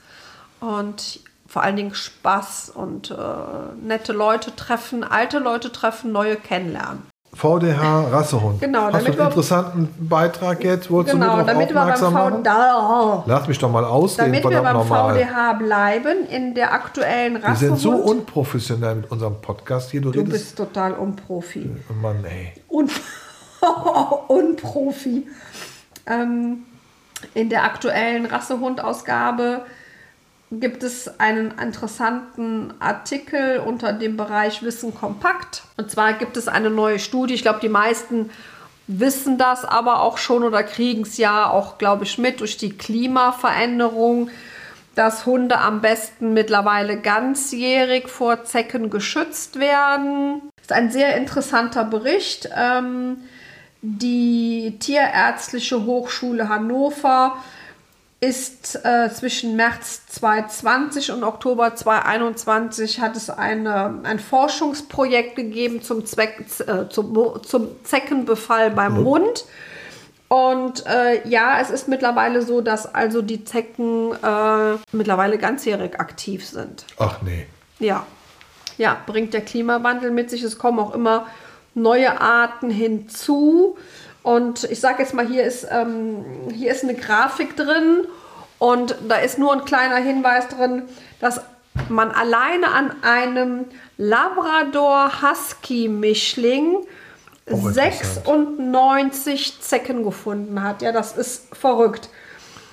Und 0.64 1.20
vor 1.46 1.62
allen 1.62 1.76
Dingen 1.76 1.94
Spaß 1.94 2.72
und 2.74 3.10
äh, 3.10 3.14
nette 3.86 4.12
Leute 4.12 4.56
treffen, 4.56 5.04
alte 5.04 5.38
Leute 5.38 5.70
treffen, 5.70 6.10
neue 6.12 6.36
kennenlernen. 6.36 7.02
VDH 7.32 8.08
Rassehund. 8.12 8.60
Genau, 8.60 8.92
Hast 8.92 8.92
du 8.92 9.10
einen 9.10 9.18
wir- 9.18 9.24
interessanten 9.26 9.88
Beitrag 10.08 10.62
jetzt? 10.62 10.88
Wolltest 10.90 11.14
Genau, 11.14 11.38
du 11.38 11.44
damit 11.44 11.68
noch 11.70 11.74
wir 11.74 11.74
beim 11.74 11.92
aufmerksam? 11.92 12.42
VDH, 12.44 13.24
Lass 13.26 13.48
mich 13.48 13.58
doch 13.58 13.70
mal 13.72 13.84
ausreden, 13.84 14.32
damit 14.34 14.48
wir 14.48 14.62
beim 14.62 14.76
nochmal. 14.76 15.14
VDH 15.16 15.52
bleiben, 15.54 16.26
in 16.30 16.54
der 16.54 16.72
aktuellen 16.72 17.42
Wir 17.42 17.56
sind 17.56 17.76
so 17.78 17.90
Rassehund. 17.90 18.08
unprofessionell 18.20 18.94
mit 18.96 19.10
unserem 19.10 19.40
Podcast 19.40 19.90
hier. 19.90 20.00
Du, 20.00 20.12
Du 20.12 20.22
bist 20.24 20.56
total 20.56 20.92
unprofi. 20.94 21.68
Mann, 22.00 22.24
ey. 22.24 22.52
Un 22.68 22.88
Unprofi. 24.28 25.26
Ähm, 26.06 26.64
in 27.34 27.48
der 27.48 27.64
aktuellen 27.64 28.26
Rassehund-Ausgabe 28.26 29.62
gibt 30.60 30.82
es 30.82 31.20
einen 31.20 31.52
interessanten 31.58 32.74
Artikel 32.80 33.58
unter 33.58 33.92
dem 33.92 34.16
Bereich 34.16 34.62
Wissen 34.62 34.94
kompakt. 34.94 35.62
Und 35.76 35.90
zwar 35.90 36.14
gibt 36.14 36.36
es 36.36 36.48
eine 36.48 36.70
neue 36.70 36.98
Studie. 36.98 37.34
Ich 37.34 37.42
glaube, 37.42 37.60
die 37.60 37.68
meisten 37.68 38.30
wissen 38.86 39.38
das 39.38 39.64
aber 39.64 40.02
auch 40.02 40.18
schon 40.18 40.42
oder 40.42 40.62
kriegen 40.62 41.02
es 41.02 41.16
ja 41.16 41.48
auch, 41.48 41.78
glaube 41.78 42.04
ich, 42.04 42.18
mit 42.18 42.40
durch 42.40 42.56
die 42.56 42.76
Klimaveränderung, 42.76 44.30
dass 44.94 45.26
Hunde 45.26 45.58
am 45.58 45.80
besten 45.80 46.34
mittlerweile 46.34 47.00
ganzjährig 47.00 48.08
vor 48.08 48.44
Zecken 48.44 48.90
geschützt 48.90 49.58
werden. 49.58 50.42
Das 50.56 50.66
ist 50.66 50.72
ein 50.72 50.90
sehr 50.90 51.16
interessanter 51.16 51.84
Bericht. 51.84 52.48
Ähm, 52.56 53.16
die 53.82 54.76
Tierärztliche 54.78 55.84
Hochschule 55.84 56.48
Hannover 56.48 57.36
ist 58.24 58.84
äh, 58.84 59.10
zwischen 59.12 59.56
März 59.56 60.06
2020 60.06 61.12
und 61.12 61.24
Oktober 61.24 61.74
2021 61.74 63.00
hat 63.00 63.16
es 63.16 63.28
eine, 63.28 64.00
ein 64.02 64.18
Forschungsprojekt 64.18 65.36
gegeben 65.36 65.82
zum, 65.82 66.06
Zweck, 66.06 66.44
äh, 66.66 66.88
zum, 66.88 67.42
zum 67.42 67.68
Zeckenbefall 67.84 68.70
beim 68.70 68.96
Hund. 68.96 69.44
Und 70.28 70.86
äh, 70.86 71.26
ja, 71.28 71.60
es 71.60 71.70
ist 71.70 71.86
mittlerweile 71.86 72.42
so, 72.42 72.60
dass 72.60 72.92
also 72.92 73.20
die 73.20 73.44
Zecken 73.44 74.12
äh, 74.12 74.78
mittlerweile 74.92 75.38
ganzjährig 75.38 76.00
aktiv 76.00 76.46
sind. 76.46 76.86
Ach 76.98 77.20
nee. 77.22 77.46
Ja. 77.78 78.06
Ja, 78.78 78.96
bringt 79.06 79.34
der 79.34 79.42
Klimawandel 79.42 80.10
mit 80.10 80.30
sich. 80.30 80.42
Es 80.42 80.58
kommen 80.58 80.80
auch 80.80 80.94
immer 80.94 81.26
neue 81.74 82.20
Arten 82.20 82.70
hinzu. 82.70 83.76
Und 84.24 84.64
ich 84.64 84.80
sage 84.80 85.02
jetzt 85.02 85.14
mal, 85.14 85.28
hier 85.28 85.44
ist, 85.44 85.68
ähm, 85.70 86.24
hier 86.52 86.72
ist 86.72 86.82
eine 86.82 86.94
Grafik 86.94 87.56
drin 87.56 88.08
und 88.58 88.96
da 89.06 89.16
ist 89.16 89.38
nur 89.38 89.52
ein 89.52 89.66
kleiner 89.66 89.96
Hinweis 89.96 90.48
drin, 90.48 90.84
dass 91.20 91.42
man 91.90 92.10
alleine 92.10 92.68
an 92.68 93.02
einem 93.02 93.66
Labrador-Husky-Mischling 93.98 96.86
interessant. 97.44 97.74
96 97.74 99.60
Zecken 99.60 100.04
gefunden 100.04 100.62
hat. 100.62 100.80
Ja, 100.80 100.92
das 100.92 101.14
ist 101.16 101.54
verrückt. 101.54 102.08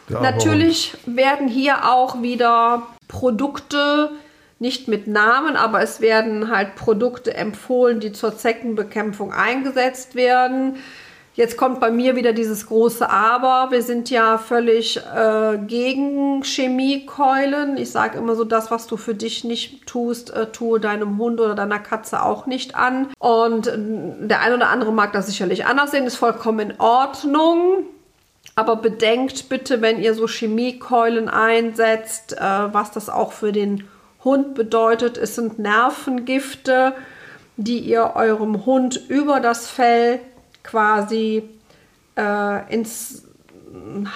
Arme 0.09 0.31
Natürlich 0.31 0.95
werden 1.05 1.49
hier 1.49 1.91
auch 1.91 2.21
wieder 2.21 2.83
Produkte, 3.09 4.11
nicht 4.59 4.87
mit 4.87 5.07
Namen, 5.07 5.57
aber 5.57 5.81
es 5.81 5.99
werden 5.99 6.49
halt 6.49 6.75
Produkte 6.75 7.33
empfohlen, 7.33 7.99
die 7.99 8.13
zur 8.13 8.37
Zeckenbekämpfung 8.37 9.33
eingesetzt 9.33 10.15
werden. 10.15 10.77
Jetzt 11.33 11.55
kommt 11.55 11.79
bei 11.79 11.91
mir 11.91 12.17
wieder 12.17 12.33
dieses 12.33 12.67
große 12.67 13.09
Aber. 13.09 13.71
Wir 13.71 13.81
sind 13.83 14.09
ja 14.09 14.37
völlig 14.37 14.97
äh, 14.97 15.57
gegen 15.65 16.43
Chemiekeulen. 16.43 17.77
Ich 17.77 17.91
sage 17.91 18.17
immer 18.17 18.35
so, 18.35 18.43
das, 18.43 18.69
was 18.69 18.85
du 18.87 18.97
für 18.97 19.15
dich 19.15 19.45
nicht 19.45 19.87
tust, 19.87 20.31
äh, 20.31 20.47
tue 20.47 20.81
deinem 20.81 21.17
Hund 21.17 21.39
oder 21.39 21.55
deiner 21.55 21.79
Katze 21.79 22.21
auch 22.21 22.47
nicht 22.47 22.75
an. 22.75 23.07
Und 23.17 23.67
äh, 23.67 23.77
der 24.27 24.41
ein 24.41 24.53
oder 24.53 24.69
andere 24.69 24.91
mag 24.91 25.13
das 25.13 25.27
sicherlich 25.27 25.65
anders 25.65 25.91
sehen, 25.91 26.05
ist 26.05 26.17
vollkommen 26.17 26.71
in 26.71 26.79
Ordnung. 26.81 27.85
Aber 28.55 28.75
bedenkt 28.75 29.47
bitte, 29.47 29.81
wenn 29.81 30.01
ihr 30.01 30.13
so 30.13 30.27
Chemiekeulen 30.27 31.29
einsetzt, 31.29 32.33
äh, 32.33 32.41
was 32.41 32.91
das 32.91 33.09
auch 33.09 33.31
für 33.31 33.53
den 33.53 33.87
Hund 34.25 34.53
bedeutet. 34.53 35.17
Es 35.17 35.35
sind 35.35 35.59
Nervengifte, 35.59 36.93
die 37.55 37.79
ihr 37.79 38.13
eurem 38.15 38.65
Hund 38.65 38.99
über 39.07 39.39
das 39.39 39.69
Fell 39.69 40.19
quasi 40.63 41.43
äh, 42.17 42.73
ins 42.73 43.23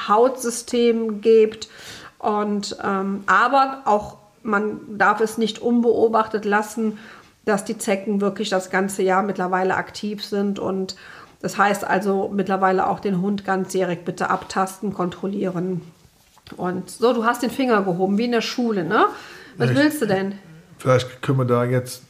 Hautsystem 0.07 1.21
gebt. 1.21 1.69
Und 2.19 2.77
ähm, 2.83 3.23
aber 3.27 3.81
auch 3.85 4.17
man 4.43 4.79
darf 4.97 5.21
es 5.21 5.37
nicht 5.37 5.59
unbeobachtet 5.59 6.45
lassen, 6.45 6.99
dass 7.45 7.65
die 7.65 7.77
Zecken 7.77 8.21
wirklich 8.21 8.49
das 8.49 8.69
ganze 8.69 9.01
Jahr 9.03 9.23
mittlerweile 9.23 9.75
aktiv 9.75 10.23
sind 10.23 10.59
und 10.59 10.95
das 11.41 11.57
heißt 11.57 11.83
also 11.83 12.31
mittlerweile 12.33 12.87
auch 12.87 12.99
den 12.99 13.21
Hund 13.21 13.45
ganzjährig 13.45 14.03
bitte 14.05 14.29
abtasten, 14.29 14.93
kontrollieren. 14.93 15.81
Und 16.57 16.89
so, 16.89 17.13
du 17.13 17.23
hast 17.25 17.43
den 17.43 17.51
Finger 17.51 17.81
gehoben, 17.83 18.17
wie 18.17 18.25
in 18.25 18.31
der 18.31 18.41
Schule, 18.41 18.83
ne? 18.83 19.05
Was 19.57 19.71
Ich- 19.71 19.77
willst 19.77 20.01
du 20.01 20.07
denn? 20.07 20.39
Vielleicht 20.77 21.21
können 21.21 21.39
wir 21.39 21.45
da 21.45 21.63
jetzt 21.63 22.03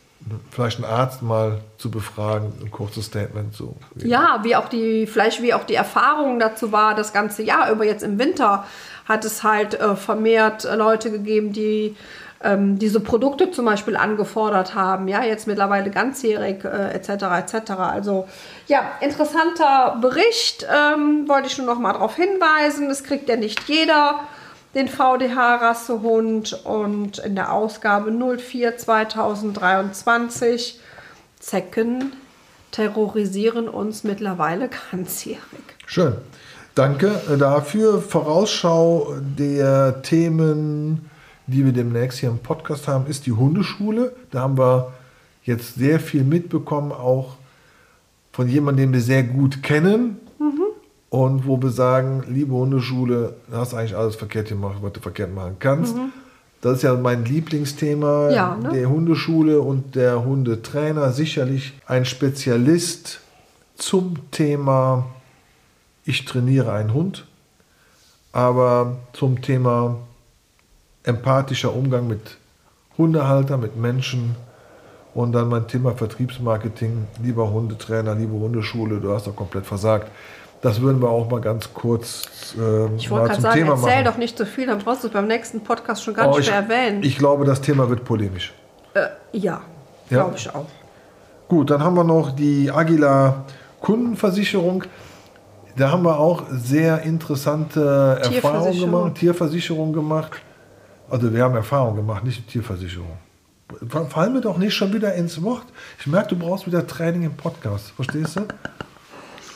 vielleicht 0.51 0.83
einen 0.83 0.91
Arzt 0.91 1.21
mal 1.21 1.61
zu 1.77 1.91
befragen, 1.91 2.53
ein 2.61 2.71
kurzes 2.71 3.05
Statement 3.05 3.53
zu. 3.53 3.75
Ja, 3.95 4.39
wie 4.43 4.55
auch 4.55 4.69
die, 4.69 5.05
vielleicht 5.05 5.41
wie 5.41 5.53
auch 5.53 5.63
die 5.63 5.75
Erfahrung 5.75 6.39
dazu 6.39 6.71
war, 6.71 6.95
das 6.95 7.13
ganze 7.13 7.43
Jahr 7.43 7.71
über 7.71 7.85
jetzt 7.85 8.03
im 8.03 8.17
Winter 8.17 8.65
hat 9.07 9.23
es 9.23 9.43
halt 9.43 9.79
äh, 9.79 9.95
vermehrt 9.95 10.63
Leute 10.63 11.11
gegeben, 11.11 11.53
die 11.53 11.95
ähm, 12.43 12.77
diese 12.79 12.99
Produkte 12.99 13.51
zum 13.51 13.65
Beispiel 13.65 13.95
angefordert 13.95 14.75
haben, 14.75 15.07
ja, 15.07 15.23
jetzt 15.23 15.47
mittlerweile 15.47 15.89
ganzjährig 15.89 16.63
äh, 16.63 16.93
etc. 16.93 17.09
etc. 17.09 17.71
Also 17.71 18.27
ja, 18.67 18.83
interessanter 19.01 19.97
Bericht, 20.01 20.65
ähm, 20.69 21.27
wollte 21.27 21.47
ich 21.47 21.57
nur 21.57 21.67
noch 21.67 21.79
mal 21.79 21.93
darauf 21.93 22.15
hinweisen. 22.15 22.89
Das 22.89 23.03
kriegt 23.03 23.29
ja 23.29 23.35
nicht 23.35 23.67
jeder, 23.67 24.19
den 24.75 24.89
VDH-Rassehund 24.89 26.65
und 26.65 27.19
in 27.19 27.35
der 27.35 27.53
Ausgabe 27.53 28.11
04 28.11 28.77
2023 28.77 30.81
Zecken 31.39 32.11
terrorisieren 32.71 33.69
uns 33.69 34.03
mittlerweile 34.03 34.69
ganzjährig. 34.91 35.39
Schön. 35.85 36.15
Danke 36.75 37.21
äh, 37.31 37.37
dafür. 37.37 38.01
Vorausschau 38.01 39.15
der 39.21 40.01
Themen, 40.01 41.09
die 41.47 41.63
wir 41.63 41.71
demnächst 41.71 42.19
hier 42.19 42.27
im 42.27 42.39
Podcast 42.39 42.89
haben, 42.89 43.07
ist 43.07 43.25
die 43.25 43.31
Hundeschule. 43.31 44.13
Da 44.31 44.41
haben 44.41 44.57
wir 44.57 44.91
jetzt 45.43 45.75
sehr 45.75 46.01
viel 46.01 46.25
mitbekommen, 46.25 46.91
auch 46.91 47.37
von 48.33 48.49
jemandem, 48.49 48.87
den 48.87 48.93
wir 48.93 49.01
sehr 49.01 49.23
gut 49.23 49.63
kennen. 49.63 50.19
Und 51.15 51.47
wo 51.47 51.61
wir 51.61 51.69
sagen, 51.69 52.23
liebe 52.27 52.53
Hundeschule, 52.53 53.35
du 53.49 53.55
hast 53.55 53.73
eigentlich 53.73 53.95
alles 53.95 54.15
verkehrt 54.15 54.49
gemacht, 54.49 54.77
was 54.81 54.93
du 54.93 54.99
verkehrt 54.99 55.33
machen 55.33 55.55
kannst. 55.59 55.95
Das 56.61 56.77
ist 56.77 56.81
ja 56.83 56.93
mein 56.95 57.23
Lieblingsthema 57.23 58.31
Ja, 58.31 58.55
ne? 58.55 58.69
der 58.73 58.89
Hundeschule 58.89 59.61
und 59.61 59.95
der 59.95 60.25
Hundetrainer. 60.25 61.11
Sicherlich 61.11 61.73
ein 61.85 62.05
Spezialist 62.05 63.21
zum 63.75 64.15
Thema 64.31 65.05
ich 66.05 66.23
trainiere 66.25 66.71
einen 66.71 66.93
Hund, 66.93 67.25
aber 68.31 68.97
zum 69.13 69.41
Thema 69.41 69.97
empathischer 71.03 71.73
Umgang 71.73 72.07
mit 72.07 72.37
Hundehalter, 72.97 73.57
mit 73.57 73.75
Menschen 73.75 74.35
und 75.15 75.31
dann 75.31 75.49
mein 75.49 75.67
Thema 75.67 75.93
Vertriebsmarketing, 75.93 77.07
lieber 77.23 77.49
Hundetrainer, 77.49 78.13
liebe 78.13 78.33
Hundeschule, 78.33 78.99
du 78.99 79.11
hast 79.13 79.27
doch 79.27 79.35
komplett 79.35 79.65
versagt. 79.65 80.11
Das 80.65 80.81
würden 80.81 80.99
wir 80.99 81.09
auch 81.09 81.29
mal 81.29 81.41
ganz 81.41 81.71
kurz 81.75 82.55
ähm, 82.57 82.95
Ich 82.97 83.11
mal 83.11 83.17
wollte 83.19 83.25
gerade 83.27 83.33
zum 83.35 83.41
sagen, 83.43 83.55
Thema 83.59 83.71
erzähl 83.73 83.91
machen. 83.93 84.05
doch 84.05 84.17
nicht 84.17 84.35
so 84.35 84.45
viel, 84.45 84.65
dann 84.65 84.79
brauchst 84.79 85.03
du 85.03 85.07
es 85.07 85.13
beim 85.13 85.27
nächsten 85.27 85.61
Podcast 85.63 86.03
schon 86.03 86.15
gar 86.15 86.27
Oh, 86.27 86.37
nicht 86.37 86.47
ich, 86.47 86.51
mehr 86.51 86.61
erwähnen. 86.61 87.03
ich 87.03 87.17
glaube, 87.19 87.45
das 87.45 87.61
Thema 87.61 87.87
wird 87.87 88.03
polemisch. 88.03 88.51
äh, 88.95 89.01
ja, 89.33 89.61
Ja? 90.09 90.23
glaube 90.23 90.37
ich 90.37 90.49
auch. 90.55 90.65
Gut, 91.49 91.69
dann 91.69 91.83
haben 91.83 91.93
wir 91.95 92.03
noch 92.03 92.31
die 92.35 92.71
Agila 92.71 93.43
Kundenversicherung. 93.79 94.85
Da 95.77 95.91
haben 95.91 96.01
wir 96.03 96.17
auch 96.17 96.41
sehr 96.49 97.01
interessante 97.03 98.19
Erfahrungen 98.23 98.79
gemacht, 98.79 99.15
Tierversicherung 99.15 99.93
gemacht. 99.93 100.31
Also 101.11 101.31
wir 101.31 101.43
haben 101.43 101.55
Erfahrungen 101.55 101.97
gemacht, 101.97 102.23
nicht 102.23 102.47
Tierversicherung. 102.47 103.17
Fallen 104.09 104.33
mir 104.33 104.41
doch 104.41 104.57
nicht 104.57 104.73
schon 104.73 104.91
wieder 104.93 105.13
ins 105.13 105.43
Wort. 105.43 105.65
Ich 105.99 106.07
merke, 106.07 106.29
du 106.29 106.37
brauchst 106.37 106.65
wieder 106.65 106.87
Training 106.87 107.21
im 107.23 107.35
Podcast. 107.37 107.91
Verstehst 107.91 108.37
du? 108.37 108.41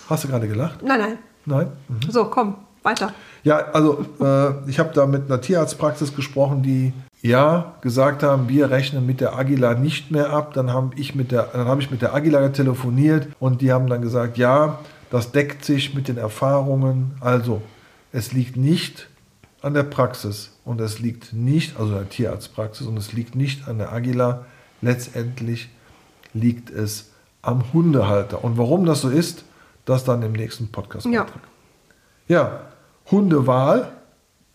Hast 0.10 0.24
du 0.24 0.28
gerade 0.28 0.48
gelacht? 0.48 0.82
Nein, 0.82 1.00
nein. 1.00 1.18
Nein? 1.46 1.68
Mhm. 1.88 2.12
So, 2.12 2.26
komm, 2.26 2.56
weiter. 2.82 3.14
Ja, 3.44 3.58
also 3.74 4.06
äh, 4.20 4.70
ich 4.70 4.80
habe 4.80 4.92
da 4.94 5.06
mit 5.06 5.26
einer 5.26 5.40
Tierarztpraxis 5.40 6.16
gesprochen, 6.16 6.64
die 6.64 6.94
ja 7.22 7.74
gesagt 7.82 8.24
haben, 8.24 8.50
wir 8.50 8.72
rechnen 8.72 9.06
mit 9.06 9.22
der 9.22 9.38
Agila 9.38 9.76
nicht 9.76 10.10
mehr 10.10 10.32
ab. 10.32 10.54
Dann 10.54 10.74
habe 10.74 10.96
ich 10.96 11.14
mit 11.14 11.32
der, 11.32 11.50
dann 11.54 11.68
habe 11.68 11.82
ich 11.82 11.92
mit 11.92 12.02
der 12.02 12.14
Agila 12.16 12.50
telefoniert 12.50 13.28
und 13.40 13.62
die 13.62 13.72
haben 13.72 13.88
dann 13.88 14.02
gesagt, 14.02 14.38
ja, 14.38 14.80
das 15.12 15.32
deckt 15.32 15.64
sich 15.64 15.94
mit 15.94 16.08
den 16.08 16.18
Erfahrungen. 16.18 17.12
Also 17.20 17.62
es 18.12 18.32
liegt 18.32 18.58
nicht 18.58 19.08
an 19.62 19.74
der 19.74 19.84
Praxis 19.84 20.58
und 20.66 20.82
es 20.82 21.00
liegt 21.00 21.34
nicht, 21.34 21.80
also 21.80 21.94
der 21.94 22.10
Tierarztpraxis 22.10 22.88
und 22.88 22.98
es 22.98 23.14
liegt 23.14 23.36
nicht 23.36 23.68
an 23.68 23.78
der 23.78 23.92
Agila. 23.92 24.46
Letztendlich 24.82 25.70
liegt 26.34 26.70
es 26.72 27.10
am 27.42 27.64
Hundehalter. 27.74 28.44
Und 28.44 28.58
warum 28.58 28.86
das 28.86 29.02
so 29.02 29.10
ist, 29.10 29.44
das 29.90 30.04
dann 30.04 30.22
im 30.22 30.34
nächsten 30.34 30.72
Podcast. 30.72 31.06
Ja. 31.08 31.26
ja, 32.28 32.62
Hundewahl. 33.12 33.92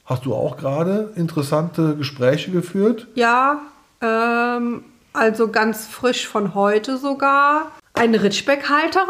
Hast 0.04 0.26
du 0.26 0.34
auch 0.34 0.56
gerade 0.56 1.12
interessante 1.16 1.96
Gespräche 1.96 2.50
geführt? 2.50 3.08
Ja, 3.14 3.62
ähm, 4.02 4.84
also 5.14 5.48
ganz 5.48 5.86
frisch 5.86 6.28
von 6.28 6.54
heute 6.54 6.98
sogar. 6.98 7.72
Eine 7.94 8.22
Ritschbeck-Halterin. 8.22 9.06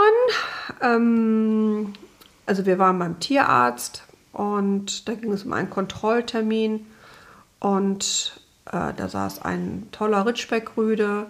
Ähm, 0.80 1.94
also 2.46 2.64
wir 2.66 2.78
waren 2.78 2.98
beim 2.98 3.18
Tierarzt 3.18 4.04
und 4.32 5.08
da 5.08 5.14
ging 5.14 5.32
es 5.32 5.44
um 5.44 5.52
einen 5.52 5.70
Kontrolltermin 5.70 6.86
und 7.58 8.40
äh, 8.66 8.92
da 8.94 9.08
saß 9.08 9.42
ein 9.42 9.88
toller 9.90 10.26
Ritschbeck-Rüde. 10.26 11.26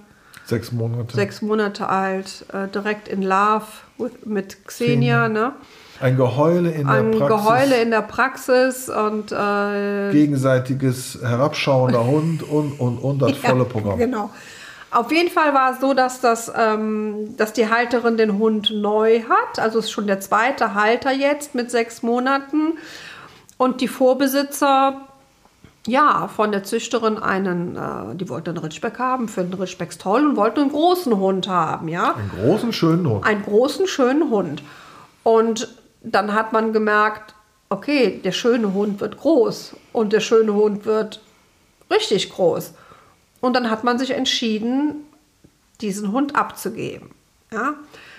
Sechs 0.47 0.73
Monate. 0.73 1.15
Sechs 1.15 1.43
Monate 1.43 1.89
alt, 1.89 2.45
äh, 2.53 2.69
direkt 2.69 3.09
in 3.09 3.23
Love 3.23 3.65
with, 3.99 4.13
mit 4.25 4.67
Xenia, 4.67 5.27
Xenia. 5.27 5.29
ne? 5.29 5.53
Ein 6.01 6.17
Geheule 6.17 6.71
in 6.71 6.87
Ein 6.87 7.13
der 7.13 7.19
Praxis. 7.19 7.45
Geheule 7.45 7.83
in 7.83 7.91
der 7.91 8.03
Praxis 8.03 8.89
und 8.91 9.33
äh, 9.33 10.13
gegenseitiges 10.13 11.19
herabschauender 11.23 12.05
Hund 12.07 12.43
und 12.43 12.79
und 12.79 12.99
und 12.99 13.23
das 13.23 13.31
ja, 13.43 13.51
volle 13.51 13.65
Programm. 13.65 13.99
Genau. 13.99 14.31
Auf 14.91 15.11
jeden 15.11 15.31
Fall 15.31 15.53
war 15.55 15.73
es 15.73 15.81
so, 15.81 15.93
dass, 15.93 16.21
das, 16.21 16.53
ähm, 16.57 17.37
dass 17.37 17.53
die 17.53 17.69
Halterin 17.69 18.17
den 18.17 18.39
Hund 18.39 18.71
neu 18.73 19.23
hat. 19.23 19.59
Also 19.59 19.81
ist 19.81 19.91
schon 19.91 20.07
der 20.07 20.21
zweite 20.21 20.75
Halter 20.75 21.11
jetzt 21.11 21.57
mit 21.57 21.69
sechs 21.73 22.05
Monaten. 22.05 22.75
Und 23.57 23.81
die 23.81 23.89
Vorbesitzer, 23.89 25.01
ja, 25.87 26.29
von 26.29 26.51
der 26.51 26.65
Züchterin 26.65 27.19
einen, 27.19 27.77
äh, 27.77 28.15
die 28.17 28.29
wollten 28.29 28.51
einen 28.51 28.59
Ritschbeck 28.59 28.99
haben, 28.99 29.29
für 29.29 29.45
den 29.45 29.55
Ritschbecks 29.55 29.99
toll 29.99 30.27
und 30.27 30.37
wollten 30.37 30.61
einen 30.61 30.71
großen 30.71 31.17
Hund 31.17 31.49
haben, 31.49 31.89
ja. 31.89 32.15
Einen 32.15 32.31
großen, 32.31 32.73
schönen 32.73 33.09
Hund. 33.09 33.27
Einen 33.27 33.43
großen, 33.43 33.87
schönen 33.87 34.31
Hund. 34.31 34.63
Und 35.23 35.75
dann 36.03 36.33
hat 36.33 36.53
man 36.53 36.73
gemerkt, 36.73 37.35
okay, 37.69 38.21
der 38.25 38.33
schöne 38.33 38.73
Hund 38.73 39.01
wird 39.01 39.19
groß 39.19 39.77
und 39.93 40.13
der 40.13 40.21
schöne 40.21 40.55
Hund 40.55 40.87
wird 40.87 41.21
richtig 41.91 42.31
groß. 42.31 42.75
Und 43.41 43.55
dann 43.55 43.71
hat 43.71 43.85
man 43.85 43.99
sich 43.99 44.13
entschieden, 44.13 45.05
diesen 45.81 46.13
Hund 46.13 46.35
abzugeben. 46.37 47.11
Ja? 47.53 47.75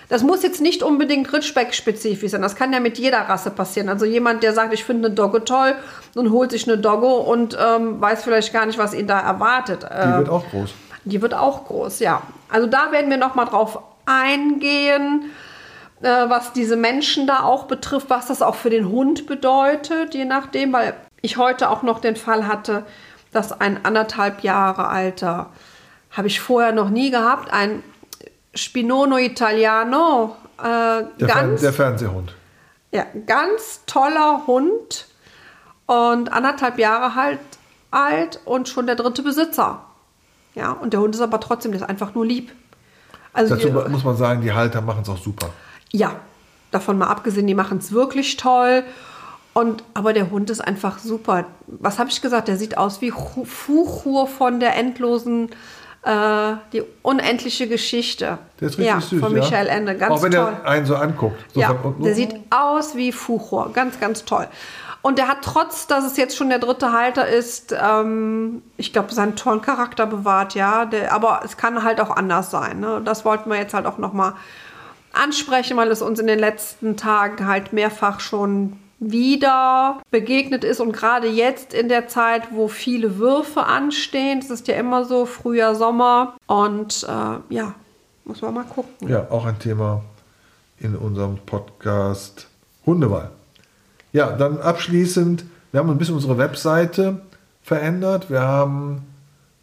Das 0.08 0.22
muss 0.22 0.42
jetzt 0.42 0.60
nicht 0.60 0.82
unbedingt 0.82 1.32
Ritschbeck-spezifisch 1.32 2.30
sein. 2.30 2.42
Das 2.42 2.54
kann 2.54 2.72
ja 2.72 2.80
mit 2.80 2.98
jeder 2.98 3.20
Rasse 3.22 3.50
passieren. 3.50 3.88
Also 3.88 4.04
jemand, 4.04 4.42
der 4.42 4.52
sagt, 4.52 4.72
ich 4.72 4.84
finde 4.84 5.08
eine 5.08 5.14
Dogge 5.14 5.44
toll 5.44 5.74
und 6.14 6.30
holt 6.30 6.52
sich 6.52 6.68
eine 6.68 6.78
Dogge 6.78 7.06
und 7.06 7.56
ähm, 7.60 8.00
weiß 8.00 8.22
vielleicht 8.22 8.52
gar 8.52 8.66
nicht, 8.66 8.78
was 8.78 8.94
ihn 8.94 9.06
da 9.06 9.20
erwartet. 9.20 9.82
Die 9.82 10.18
wird 10.18 10.28
auch 10.28 10.48
groß. 10.50 10.74
Die 11.04 11.22
wird 11.22 11.34
auch 11.34 11.64
groß, 11.66 12.00
ja. 12.00 12.22
Also 12.48 12.66
da 12.66 12.92
werden 12.92 13.10
wir 13.10 13.16
noch 13.16 13.34
mal 13.34 13.44
drauf 13.44 13.80
eingehen, 14.06 15.30
äh, 16.02 16.28
was 16.28 16.52
diese 16.52 16.76
Menschen 16.76 17.26
da 17.26 17.42
auch 17.42 17.64
betrifft, 17.64 18.10
was 18.10 18.26
das 18.26 18.42
auch 18.42 18.54
für 18.54 18.70
den 18.70 18.88
Hund 18.88 19.26
bedeutet, 19.26 20.14
je 20.14 20.24
nachdem, 20.24 20.72
weil 20.72 20.94
ich 21.22 21.36
heute 21.36 21.70
auch 21.70 21.82
noch 21.82 22.00
den 22.00 22.16
Fall 22.16 22.46
hatte, 22.46 22.84
dass 23.32 23.60
ein 23.60 23.84
anderthalb 23.84 24.42
Jahre 24.42 24.88
alter, 24.88 25.50
habe 26.10 26.28
ich 26.28 26.40
vorher 26.40 26.72
noch 26.72 26.90
nie 26.90 27.10
gehabt, 27.10 27.52
ein 27.52 27.82
Spinono 28.56 29.18
Italiano. 29.18 30.36
Äh, 30.58 30.62
der, 30.64 31.04
ganz, 31.18 31.32
Fern 31.32 31.56
der 31.60 31.72
Fernsehhund. 31.72 32.34
Ja, 32.92 33.06
ganz 33.26 33.82
toller 33.86 34.46
Hund 34.46 35.06
und 35.86 36.32
anderthalb 36.32 36.78
Jahre 36.78 37.14
halt 37.14 37.38
alt 37.90 38.40
und 38.44 38.68
schon 38.68 38.86
der 38.86 38.96
dritte 38.96 39.22
Besitzer. 39.22 39.82
Ja, 40.54 40.72
und 40.72 40.92
der 40.92 41.00
Hund 41.00 41.14
ist 41.14 41.20
aber 41.20 41.38
trotzdem, 41.40 41.72
der 41.72 41.82
ist 41.82 41.88
einfach 41.88 42.14
nur 42.14 42.24
lieb. 42.24 42.50
Also 43.32 43.54
Dazu 43.54 43.68
die, 43.68 43.90
muss 43.90 44.04
man 44.04 44.16
sagen, 44.16 44.40
die 44.40 44.52
Halter 44.52 44.80
machen 44.80 45.02
es 45.02 45.08
auch 45.08 45.18
super. 45.18 45.50
Ja, 45.92 46.16
davon 46.70 46.96
mal 46.98 47.08
abgesehen, 47.08 47.46
die 47.46 47.54
machen 47.54 47.78
es 47.78 47.92
wirklich 47.92 48.36
toll. 48.36 48.82
Und, 49.52 49.84
aber 49.94 50.12
der 50.12 50.30
Hund 50.30 50.50
ist 50.50 50.60
einfach 50.60 50.98
super. 50.98 51.44
Was 51.66 51.98
habe 51.98 52.10
ich 52.10 52.20
gesagt? 52.20 52.48
Der 52.48 52.56
sieht 52.56 52.76
aus 52.76 53.00
wie 53.00 53.10
Fuchur 53.10 54.26
von 54.26 54.60
der 54.60 54.76
endlosen, 54.76 55.50
äh, 56.06 56.56
die 56.72 56.84
unendliche 57.02 57.66
Geschichte. 57.66 58.38
Der 58.60 58.68
ist 58.68 58.78
richtig 58.78 58.86
ja, 58.86 59.00
süß, 59.00 59.20
von 59.20 59.32
Michael 59.32 59.66
Ende. 59.66 59.96
Ganz 59.96 60.12
Auch 60.12 60.22
wenn 60.22 60.30
toll. 60.30 60.56
er 60.62 60.70
einen 60.70 60.86
so 60.86 60.94
anguckt. 60.94 61.44
So 61.52 61.60
ja, 61.60 61.74
der 61.98 62.14
sieht 62.14 62.34
aus 62.50 62.94
wie 62.94 63.10
Fuchur. 63.10 63.72
Ganz, 63.72 63.98
ganz 63.98 64.24
toll. 64.24 64.46
Und 65.02 65.18
der 65.18 65.26
hat 65.28 65.38
trotz, 65.42 65.88
dass 65.88 66.04
es 66.04 66.16
jetzt 66.16 66.36
schon 66.36 66.48
der 66.48 66.58
dritte 66.60 66.92
Halter 66.92 67.26
ist, 67.26 67.74
ähm, 67.80 68.62
ich 68.76 68.92
glaube, 68.92 69.12
seinen 69.14 69.36
tollen 69.36 69.62
Charakter 69.62 70.06
bewahrt, 70.06 70.54
ja. 70.54 70.84
Der, 70.84 71.12
aber 71.12 71.40
es 71.44 71.56
kann 71.56 71.82
halt 71.82 72.00
auch 72.00 72.10
anders 72.10 72.50
sein. 72.50 72.80
Ne? 72.80 73.00
Das 73.04 73.24
wollten 73.24 73.50
wir 73.50 73.56
jetzt 73.56 73.74
halt 73.74 73.86
auch 73.86 73.98
nochmal 73.98 74.34
ansprechen, 75.12 75.76
weil 75.76 75.90
es 75.90 76.02
uns 76.02 76.20
in 76.20 76.26
den 76.26 76.38
letzten 76.38 76.96
Tagen 76.96 77.46
halt 77.46 77.72
mehrfach 77.72 78.20
schon 78.20 78.78
wieder 78.98 80.00
begegnet 80.10 80.64
ist 80.64 80.80
und 80.80 80.92
gerade 80.92 81.28
jetzt 81.28 81.74
in 81.74 81.88
der 81.88 82.08
Zeit, 82.08 82.48
wo 82.52 82.68
viele 82.68 83.18
Würfe 83.18 83.64
anstehen, 83.64 84.40
das 84.40 84.50
ist 84.50 84.68
ja 84.68 84.76
immer 84.76 85.04
so, 85.04 85.26
Frühjahr, 85.26 85.74
Sommer 85.74 86.36
und 86.46 87.04
äh, 87.08 87.54
ja, 87.54 87.74
muss 88.24 88.42
man 88.42 88.54
mal 88.54 88.64
gucken. 88.64 89.08
Ja, 89.08 89.26
auch 89.30 89.44
ein 89.44 89.58
Thema 89.58 90.02
in 90.78 90.96
unserem 90.96 91.38
Podcast 91.38 92.48
Hundewahl. 92.84 93.30
Ja, 94.12 94.32
dann 94.32 94.58
abschließend, 94.58 95.44
wir 95.72 95.80
haben 95.80 95.90
ein 95.90 95.98
bisschen 95.98 96.14
unsere 96.14 96.38
Webseite 96.38 97.20
verändert. 97.62 98.30
Wir 98.30 98.42
haben 98.42 99.02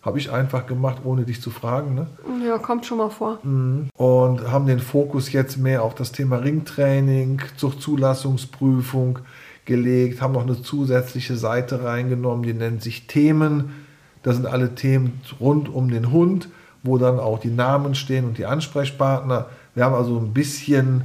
habe 0.04 0.20
ich 0.20 0.32
einfach 0.32 0.68
gemacht, 0.68 1.00
ohne 1.06 1.24
dich 1.24 1.42
zu 1.42 1.50
fragen. 1.50 1.96
Ne? 1.96 2.08
Ja, 2.46 2.58
kommt 2.58 2.86
schon 2.86 2.98
mal 2.98 3.10
vor. 3.10 3.40
Mhm. 3.44 3.90
Und 3.96 4.52
haben 4.52 4.68
den 4.68 4.80
Fokus 4.80 5.32
jetzt 5.32 5.58
mehr 5.58 5.82
auf 5.82 5.96
das 5.96 6.12
Thema 6.12 6.38
Ringtraining, 6.38 7.42
Zuchtzulassungsprüfung 7.56 9.20
gelegt, 9.66 10.22
haben 10.22 10.34
noch 10.34 10.44
eine 10.44 10.62
zusätzliche 10.62 11.38
Seite 11.38 11.84
reingenommen, 11.84 12.44
die 12.44 12.54
nennt 12.54 12.84
sich 12.84 13.08
Themen. 13.08 13.86
Das 14.22 14.36
sind 14.36 14.46
alle 14.46 14.76
Themen 14.76 15.22
rund 15.40 15.74
um 15.74 15.90
den 15.90 16.12
Hund, 16.12 16.50
wo 16.84 16.98
dann 16.98 17.20
auch 17.20 17.40
die 17.40 17.50
Namen 17.50 17.96
stehen 17.96 18.26
und 18.26 18.38
die 18.38 18.46
Ansprechpartner. 18.46 19.48
Wir 19.74 19.86
haben 19.86 19.96
also 19.96 20.18
ein 20.18 20.34
bisschen 20.34 21.04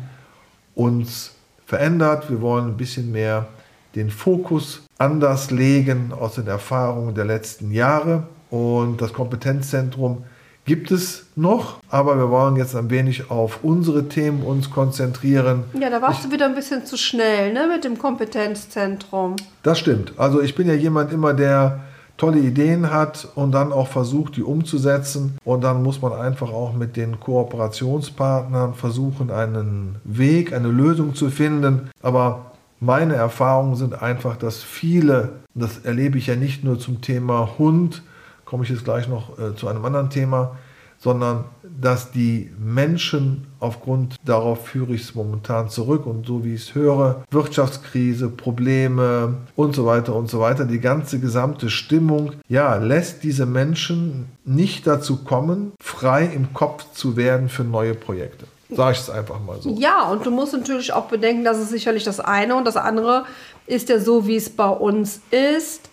uns 0.74 1.32
verändert. 1.66 2.30
Wir 2.30 2.40
wollen 2.40 2.66
ein 2.66 2.76
bisschen 2.76 3.12
mehr 3.12 3.46
den 3.94 4.11
Fokus 4.11 4.82
anders 4.98 5.50
legen 5.52 6.12
aus 6.12 6.34
den 6.34 6.48
Erfahrungen 6.48 7.14
der 7.14 7.24
letzten 7.24 7.70
Jahre. 7.70 8.26
Und 8.50 9.00
das 9.00 9.12
Kompetenzzentrum 9.12 10.24
gibt 10.64 10.90
es 10.90 11.26
noch, 11.34 11.80
aber 11.88 12.18
wir 12.18 12.30
wollen 12.30 12.56
jetzt 12.56 12.76
ein 12.76 12.90
wenig 12.90 13.30
auf 13.30 13.61
unsere 13.62 14.08
Themen 14.08 14.42
uns 14.42 14.70
konzentrieren. 14.70 15.64
Ja, 15.80 15.88
da 15.88 16.02
warst 16.02 16.20
ich, 16.20 16.26
du 16.26 16.32
wieder 16.32 16.44
ein 16.44 16.54
bisschen 16.54 16.84
zu 16.84 16.98
schnell 16.98 17.54
ne, 17.54 17.68
mit 17.72 17.84
dem 17.84 17.98
Kompetenzzentrum. 17.98 19.37
Das 19.62 19.78
stimmt. 19.78 20.12
Also 20.18 20.42
ich 20.42 20.54
bin 20.54 20.68
ja 20.68 20.74
jemand 20.74 21.11
immer, 21.11 21.32
der 21.32 21.80
tolle 22.18 22.40
Ideen 22.40 22.90
hat 22.90 23.28
und 23.34 23.52
dann 23.52 23.72
auch 23.72 23.88
versucht, 23.88 24.37
die 24.37 24.42
umzusetzen. 24.42 25.38
Und 25.44 25.64
dann 25.64 25.82
muss 25.82 26.02
man 26.02 26.12
einfach 26.12 26.50
auch 26.50 26.74
mit 26.74 26.96
den 26.96 27.18
Kooperationspartnern 27.18 28.74
versuchen, 28.74 29.30
einen 29.30 29.96
Weg, 30.04 30.52
eine 30.52 30.68
Lösung 30.68 31.14
zu 31.14 31.30
finden. 31.30 31.88
Aber 32.02 32.52
meine 32.80 33.14
Erfahrungen 33.14 33.76
sind 33.76 34.02
einfach, 34.02 34.37
dass 34.37 34.62
viele, 34.62 35.30
das 35.54 35.78
erlebe 35.78 36.18
ich 36.18 36.26
ja 36.26 36.37
nicht 36.37 36.62
nur 36.62 36.78
zum 36.78 37.00
Thema 37.00 37.50
Hund, 37.58 38.02
komme 38.48 38.64
ich 38.64 38.70
jetzt 38.70 38.84
gleich 38.84 39.08
noch 39.08 39.38
äh, 39.38 39.54
zu 39.54 39.68
einem 39.68 39.84
anderen 39.84 40.08
Thema, 40.08 40.56
sondern 40.96 41.44
dass 41.62 42.11
die 42.12 42.50
Menschen 42.58 43.46
aufgrund, 43.61 44.16
darauf 44.24 44.66
führe 44.66 44.94
ich 44.94 45.02
es 45.02 45.14
momentan 45.14 45.68
zurück 45.68 46.06
und 46.06 46.26
so 46.26 46.44
wie 46.44 46.54
ich 46.54 46.70
es 46.70 46.74
höre, 46.74 47.24
Wirtschaftskrise, 47.30 48.30
Probleme 48.30 49.37
und 49.54 49.76
so 49.76 49.84
weiter 49.84 50.16
und 50.16 50.30
so 50.30 50.40
weiter, 50.40 50.64
die 50.64 50.80
ganze 50.80 51.20
gesamte 51.20 51.68
Stimmung, 51.68 52.32
ja, 52.48 52.74
lässt 52.76 53.22
diese 53.22 53.44
Menschen 53.44 54.26
nicht 54.44 54.87
dazu 54.87 55.18
kommen, 55.24 55.72
frei 55.78 56.24
im 56.24 56.54
Kopf 56.54 56.90
zu 56.92 57.16
werden 57.16 57.50
für 57.50 57.64
neue 57.64 57.94
Projekte. 57.94 58.46
Sage 58.70 58.92
ich 58.92 58.98
es 58.98 59.11
einfach 59.11 59.40
mal 59.40 59.61
so. 59.61 59.74
Ja, 59.78 60.08
und 60.08 60.26
du 60.26 60.30
musst 60.30 60.52
natürlich 60.54 60.92
auch 60.92 61.06
bedenken, 61.06 61.44
dass 61.44 61.58
es 61.58 61.68
sicherlich 61.68 62.04
das 62.04 62.18
eine 62.18 62.56
und 62.56 62.66
das 62.66 62.76
andere 62.76 63.24
ist 63.66 63.88
ja 63.88 64.00
so, 64.00 64.26
wie 64.26 64.37
es 64.37 64.50
bei 64.50 64.68
uns 64.68 65.20
ist 65.30 65.88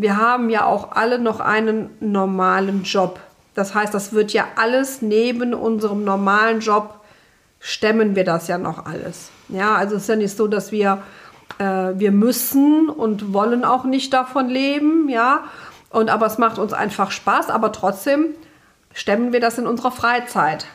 wir 0.00 0.16
haben 0.16 0.48
ja 0.48 0.64
auch 0.64 0.92
alle 0.92 1.18
noch 1.18 1.40
einen 1.40 1.90
normalen 1.98 2.84
Job. 2.84 3.18
Das 3.54 3.74
heißt, 3.74 3.92
das 3.92 4.12
wird 4.12 4.32
ja 4.32 4.46
alles 4.54 5.02
neben 5.02 5.54
unserem 5.54 6.04
normalen 6.04 6.60
Job 6.60 7.00
stemmen 7.58 8.14
wir 8.14 8.22
das 8.22 8.46
ja 8.46 8.58
noch 8.58 8.86
alles. 8.86 9.30
Ja, 9.48 9.74
also 9.74 9.96
es 9.96 10.02
ist 10.02 10.08
ja 10.08 10.14
nicht 10.14 10.36
so, 10.36 10.46
dass 10.46 10.70
wir 10.70 11.02
äh, 11.58 11.64
wir 11.98 12.12
müssen 12.12 12.88
und 12.88 13.32
wollen 13.32 13.64
auch 13.64 13.82
nicht 13.84 14.12
davon 14.12 14.48
leben, 14.48 15.08
ja. 15.08 15.44
Und 15.90 16.10
aber 16.10 16.26
es 16.26 16.38
macht 16.38 16.58
uns 16.58 16.72
einfach 16.72 17.10
Spaß, 17.10 17.50
aber 17.50 17.72
trotzdem 17.72 18.26
stemmen 18.94 19.32
wir 19.32 19.40
das 19.40 19.58
in 19.58 19.66
unserer 19.66 19.90
Freizeit. 19.90 20.66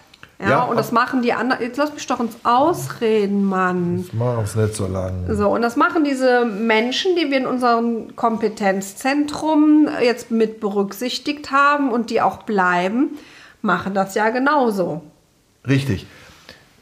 Ja, 0.43 0.49
Ja, 0.49 0.61
und 0.63 0.77
das 0.77 0.91
machen 0.91 1.21
die 1.21 1.33
anderen. 1.33 1.61
Jetzt 1.63 1.77
lass 1.77 1.93
mich 1.93 2.05
doch 2.05 2.19
uns 2.19 2.35
ausreden, 2.43 3.43
Mann. 3.45 4.05
Machen 4.13 4.43
es 4.43 4.55
nicht 4.55 4.75
so 4.75 4.87
lang. 4.87 5.25
So, 5.29 5.49
und 5.49 5.61
das 5.61 5.75
machen 5.75 6.03
diese 6.03 6.45
Menschen, 6.45 7.15
die 7.15 7.31
wir 7.31 7.37
in 7.37 7.45
unserem 7.45 8.15
Kompetenzzentrum 8.15 9.87
jetzt 10.01 10.31
mit 10.31 10.59
berücksichtigt 10.59 11.51
haben 11.51 11.91
und 11.91 12.09
die 12.09 12.21
auch 12.21 12.43
bleiben, 12.43 13.17
machen 13.61 13.93
das 13.93 14.15
ja 14.15 14.29
genauso. 14.29 15.01
Richtig. 15.67 16.05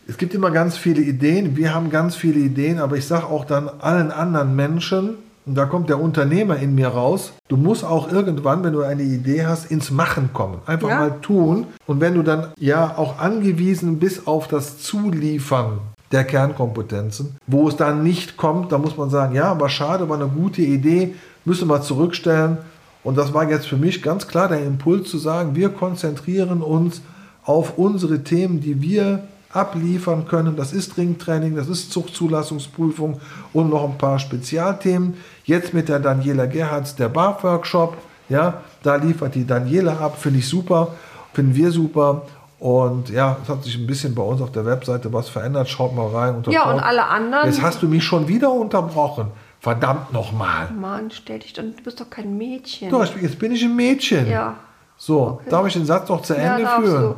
Es 0.07 0.17
gibt 0.17 0.33
immer 0.33 0.51
ganz 0.51 0.75
viele 0.77 1.01
Ideen. 1.01 1.55
Wir 1.55 1.73
haben 1.73 1.89
ganz 1.89 2.15
viele 2.15 2.39
Ideen, 2.39 2.79
aber 2.79 2.97
ich 2.97 3.07
sage 3.07 3.27
auch 3.27 3.45
dann 3.45 3.69
allen 3.69 4.11
anderen 4.11 4.55
Menschen, 4.55 5.17
und 5.51 5.55
da 5.55 5.65
kommt 5.65 5.89
der 5.89 5.99
Unternehmer 5.99 6.55
in 6.55 6.75
mir 6.75 6.87
raus, 6.87 7.33
du 7.49 7.57
musst 7.57 7.83
auch 7.83 8.09
irgendwann, 8.09 8.63
wenn 8.63 8.71
du 8.71 8.83
eine 8.83 9.03
Idee 9.03 9.45
hast, 9.45 9.69
ins 9.69 9.91
Machen 9.91 10.29
kommen. 10.31 10.59
Einfach 10.65 10.87
Ja. 10.87 10.99
mal 10.99 11.19
tun. 11.21 11.65
Und 11.87 11.99
wenn 11.99 12.13
du 12.13 12.23
dann 12.23 12.47
ja 12.57 12.97
auch 12.97 13.19
angewiesen 13.19 13.99
bist 13.99 14.27
auf 14.27 14.47
das 14.47 14.77
Zuliefern 14.77 15.79
der 16.13 16.23
Kernkompetenzen, 16.23 17.35
wo 17.47 17.67
es 17.67 17.75
dann 17.75 18.01
nicht 18.01 18.37
kommt, 18.37 18.71
da 18.71 18.77
muss 18.77 18.95
man 18.95 19.09
sagen, 19.09 19.35
ja, 19.35 19.51
aber 19.51 19.67
schade, 19.67 20.07
war 20.07 20.15
eine 20.15 20.29
gute 20.29 20.61
Idee, 20.61 21.15
müssen 21.43 21.67
wir 21.67 21.81
zurückstellen. 21.81 22.57
Und 23.03 23.17
das 23.17 23.33
war 23.33 23.49
jetzt 23.49 23.67
für 23.67 23.75
mich 23.75 24.01
ganz 24.01 24.29
klar 24.29 24.47
der 24.47 24.63
Impuls 24.63 25.09
zu 25.09 25.17
sagen, 25.17 25.53
wir 25.53 25.67
konzentrieren 25.67 26.61
uns 26.61 27.01
auf 27.43 27.77
unsere 27.77 28.23
Themen, 28.23 28.61
die 28.61 28.81
wir 28.81 29.23
abliefern 29.53 30.25
können. 30.27 30.55
Das 30.55 30.73
ist 30.73 30.97
Ringtraining, 30.97 31.55
das 31.55 31.67
ist 31.67 31.91
Zuchtzulassungsprüfung 31.91 33.19
und 33.53 33.69
noch 33.69 33.83
ein 33.83 33.97
paar 33.97 34.19
Spezialthemen. 34.19 35.15
Jetzt 35.45 35.73
mit 35.73 35.89
der 35.89 35.99
Daniela 35.99 36.45
Gerhards, 36.45 36.95
der 36.95 37.09
BAF-Workshop. 37.09 37.97
Ja, 38.29 38.61
da 38.83 38.95
liefert 38.95 39.35
die 39.35 39.45
Daniela 39.45 39.97
ab, 39.99 40.17
finde 40.17 40.39
ich 40.39 40.47
super, 40.47 40.89
finden 41.33 41.55
wir 41.55 41.71
super. 41.71 42.23
Und 42.59 43.09
ja, 43.09 43.37
es 43.43 43.49
hat 43.49 43.63
sich 43.63 43.75
ein 43.75 43.87
bisschen 43.87 44.13
bei 44.13 44.21
uns 44.21 44.39
auf 44.39 44.51
der 44.51 44.65
Webseite 44.65 45.11
was 45.11 45.29
verändert. 45.29 45.67
Schaut 45.67 45.95
mal 45.95 46.07
rein. 46.07 46.35
Unter 46.35 46.51
Ja, 46.51 46.71
und 46.71 46.79
alle 46.79 47.05
anderen- 47.07 47.47
Jetzt 47.47 47.61
hast 47.61 47.81
du 47.81 47.87
mich 47.87 48.03
schon 48.03 48.27
wieder 48.27 48.51
unterbrochen. 48.51 49.27
Verdammt 49.59 50.13
nochmal. 50.13 50.69
Mann, 50.71 51.09
stell 51.11 51.39
dich 51.39 51.53
dann, 51.53 51.75
du 51.75 51.83
bist 51.83 51.99
doch 51.99 52.09
kein 52.09 52.37
Mädchen. 52.37 52.89
So, 52.91 53.03
jetzt 53.03 53.39
bin 53.39 53.51
ich 53.51 53.63
ein 53.63 53.75
Mädchen. 53.75 54.27
Ja. 54.29 54.55
So, 54.97 55.41
darf 55.49 55.65
ich 55.67 55.73
den 55.73 55.85
Satz 55.85 56.07
noch 56.09 56.21
zu 56.21 56.35
Ja, 56.35 56.55
Ende 56.57 56.67
führen? 56.79 57.15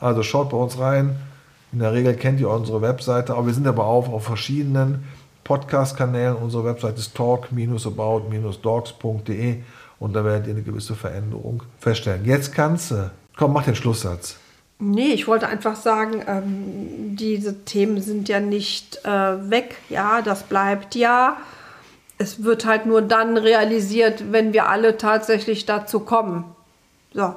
Also 0.00 0.22
schaut 0.22 0.48
bei 0.50 0.56
uns 0.56 0.78
rein. 0.78 1.16
In 1.72 1.80
der 1.80 1.92
Regel 1.92 2.14
kennt 2.14 2.40
ihr 2.40 2.48
unsere 2.48 2.80
Webseite, 2.80 3.34
aber 3.34 3.46
wir 3.46 3.54
sind 3.54 3.66
aber 3.66 3.84
auch 3.84 4.08
auf 4.08 4.24
verschiedenen 4.24 5.04
Podcast-Kanälen. 5.44 6.36
Unsere 6.36 6.64
Webseite 6.64 6.98
ist 6.98 7.14
talk-about-dogs.de 7.14 9.56
und 9.98 10.14
da 10.14 10.24
werdet 10.24 10.46
ihr 10.46 10.54
eine 10.54 10.62
gewisse 10.62 10.94
Veränderung 10.94 11.62
feststellen. 11.78 12.24
Jetzt 12.24 12.54
kannst 12.54 12.90
du. 12.90 13.10
Komm, 13.36 13.52
mach 13.52 13.64
den 13.64 13.74
Schlusssatz. 13.74 14.38
Nee, 14.78 15.08
ich 15.08 15.26
wollte 15.26 15.48
einfach 15.48 15.76
sagen, 15.76 16.22
ähm, 16.26 17.16
diese 17.16 17.64
Themen 17.64 18.00
sind 18.00 18.28
ja 18.28 18.40
nicht 18.40 19.04
äh, 19.04 19.50
weg. 19.50 19.76
Ja, 19.88 20.22
das 20.22 20.44
bleibt 20.44 20.94
ja. 20.94 21.36
Es 22.16 22.44
wird 22.44 22.64
halt 22.64 22.86
nur 22.86 23.02
dann 23.02 23.36
realisiert, 23.36 24.32
wenn 24.32 24.52
wir 24.52 24.68
alle 24.68 24.96
tatsächlich 24.96 25.66
dazu 25.66 26.00
kommen. 26.00 26.44
So. 27.12 27.34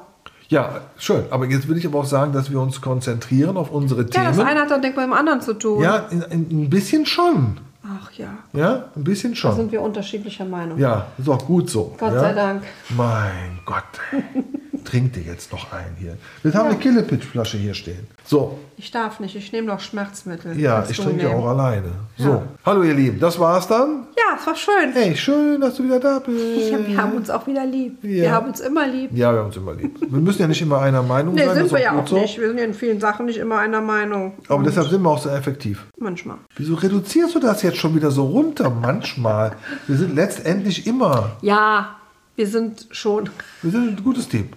Ja, 0.52 0.82
schön. 0.98 1.24
Aber 1.30 1.46
jetzt 1.46 1.66
will 1.66 1.78
ich 1.78 1.86
aber 1.86 2.00
auch 2.00 2.04
sagen, 2.04 2.32
dass 2.34 2.50
wir 2.50 2.60
uns 2.60 2.82
konzentrieren 2.82 3.56
auf 3.56 3.70
unsere 3.70 4.02
Ja, 4.02 4.24
das 4.24 4.36
Themen. 4.36 4.46
eine 4.46 4.60
hat 4.60 4.70
dann 4.70 4.82
denk 4.82 4.96
beim 4.96 5.12
anderen 5.14 5.40
zu 5.40 5.54
tun. 5.54 5.82
Ja, 5.82 6.08
in, 6.10 6.20
in, 6.22 6.62
ein 6.64 6.70
bisschen 6.70 7.06
schon. 7.06 7.56
Ach 7.82 8.12
ja, 8.12 8.34
Ja, 8.52 8.84
ein 8.94 9.02
bisschen 9.02 9.32
da 9.32 9.36
schon. 9.36 9.56
sind 9.56 9.72
wir 9.72 9.80
unterschiedlicher 9.80 10.44
Meinung. 10.44 10.78
Ja, 10.78 11.06
ist 11.16 11.28
auch 11.28 11.44
gut 11.46 11.70
so. 11.70 11.94
Gott 11.98 12.12
ja? 12.12 12.20
sei 12.20 12.32
Dank. 12.34 12.62
Mein 12.90 13.60
Gott. 13.64 13.82
trink 14.84 15.12
dir 15.14 15.22
jetzt 15.22 15.52
noch 15.52 15.72
ein 15.72 15.96
hier. 15.98 16.16
Wir 16.42 16.52
haben 16.54 16.68
eine 16.70 16.78
Killepitch-Flasche 16.78 17.56
hier 17.58 17.74
stehen. 17.74 18.06
So, 18.24 18.58
Ich 18.76 18.90
darf 18.90 19.20
nicht, 19.20 19.36
ich 19.36 19.52
nehme 19.52 19.68
doch 19.68 19.80
Schmerzmittel. 19.80 20.58
ja, 20.58 20.76
Kannst 20.76 20.90
ich 20.92 20.96
du 20.96 21.02
trinke 21.04 21.22
ja 21.24 21.28
nehmen. 21.30 21.40
auch 21.40 21.46
alleine. 21.48 21.88
So, 22.16 22.28
Ja. 22.28 22.42
hallo 22.66 22.82
ihr 22.82 22.94
Lieben, 22.94 23.20
das 23.20 23.38
war's 23.38 23.66
dann. 23.68 24.06
Ja, 24.16 24.36
es 24.38 24.46
war 24.46 24.54
schön. 24.56 24.92
Hey, 24.92 25.16
schön, 25.16 25.60
dass 25.60 25.76
du 25.76 25.84
wieder 25.84 26.00
da 26.00 26.18
bist. 26.18 26.70
Ja, 26.70 26.86
wir 26.86 26.96
haben 26.96 27.12
uns 27.12 27.30
auch 27.30 27.46
wieder 27.46 27.64
lieb. 27.66 27.98
Ja. 28.02 28.08
Wir 28.10 28.32
haben 28.32 28.46
uns 28.48 28.60
immer 28.60 28.86
lieb. 28.86 29.10
Ja, 29.12 29.32
wir 29.32 29.38
haben 29.40 29.46
uns 29.46 29.56
immer 29.56 29.74
lieb. 29.74 29.96
Wir 30.00 30.18
müssen 30.20 30.42
ja 30.42 30.48
nicht 30.48 30.62
immer 30.62 30.80
einer 30.80 31.02
Meinung 31.02 31.34
Nee, 31.34 31.44
sein. 31.44 31.54
sind 31.54 31.64
das 31.64 31.72
wir 31.72 31.80
ja 31.80 31.92
auch 31.98 32.06
so. 32.06 32.18
nicht. 32.18 32.38
Wir 32.40 32.48
sind 32.48 32.58
ja 32.58 32.64
in 32.64 32.74
vielen 32.74 33.00
Sachen 33.00 33.26
nicht 33.26 33.38
immer 33.38 33.58
einer 33.58 33.80
Meinung. 33.80 34.34
Aber 34.48 34.62
deshalb 34.62 34.88
sind 34.88 35.02
wir 35.02 35.10
auch 35.10 35.18
so 35.22 35.28
effektiv. 35.30 35.86
Manchmal. 35.98 36.38
Wieso 36.56 36.74
reduzierst 36.74 37.34
du 37.34 37.38
das 37.40 37.62
jetzt 37.62 37.76
schon 37.78 37.94
wieder 37.94 38.10
so 38.10 38.24
runter? 38.24 38.70
Manchmal. 38.70 39.52
Wir 39.86 39.96
sind 39.96 40.14
letztendlich 40.14 40.86
immer. 40.86 41.32
Ja, 41.42 41.96
wir 42.36 42.46
sind 42.46 42.86
schon. 42.90 43.30
Wir 43.62 43.70
sind 43.70 43.98
ein 43.98 44.04
gutes 44.04 44.28
Team. 44.28 44.48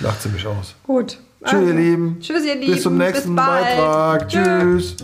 Lacht 0.00 0.22
sie 0.22 0.28
mich 0.28 0.46
aus. 0.46 0.74
Gut. 0.82 1.18
Tschüss, 1.44 1.68
ihr 1.68 1.74
Lieben. 1.74 2.18
Tschüss, 2.20 2.44
ihr 2.44 2.54
Lieben. 2.54 2.72
Bis 2.72 2.82
zum 2.82 2.96
nächsten 2.96 3.34
Bis. 3.34 3.44
Beitrag. 3.44 4.28
Tschö. 4.28 4.60
Tschüss. 4.60 4.96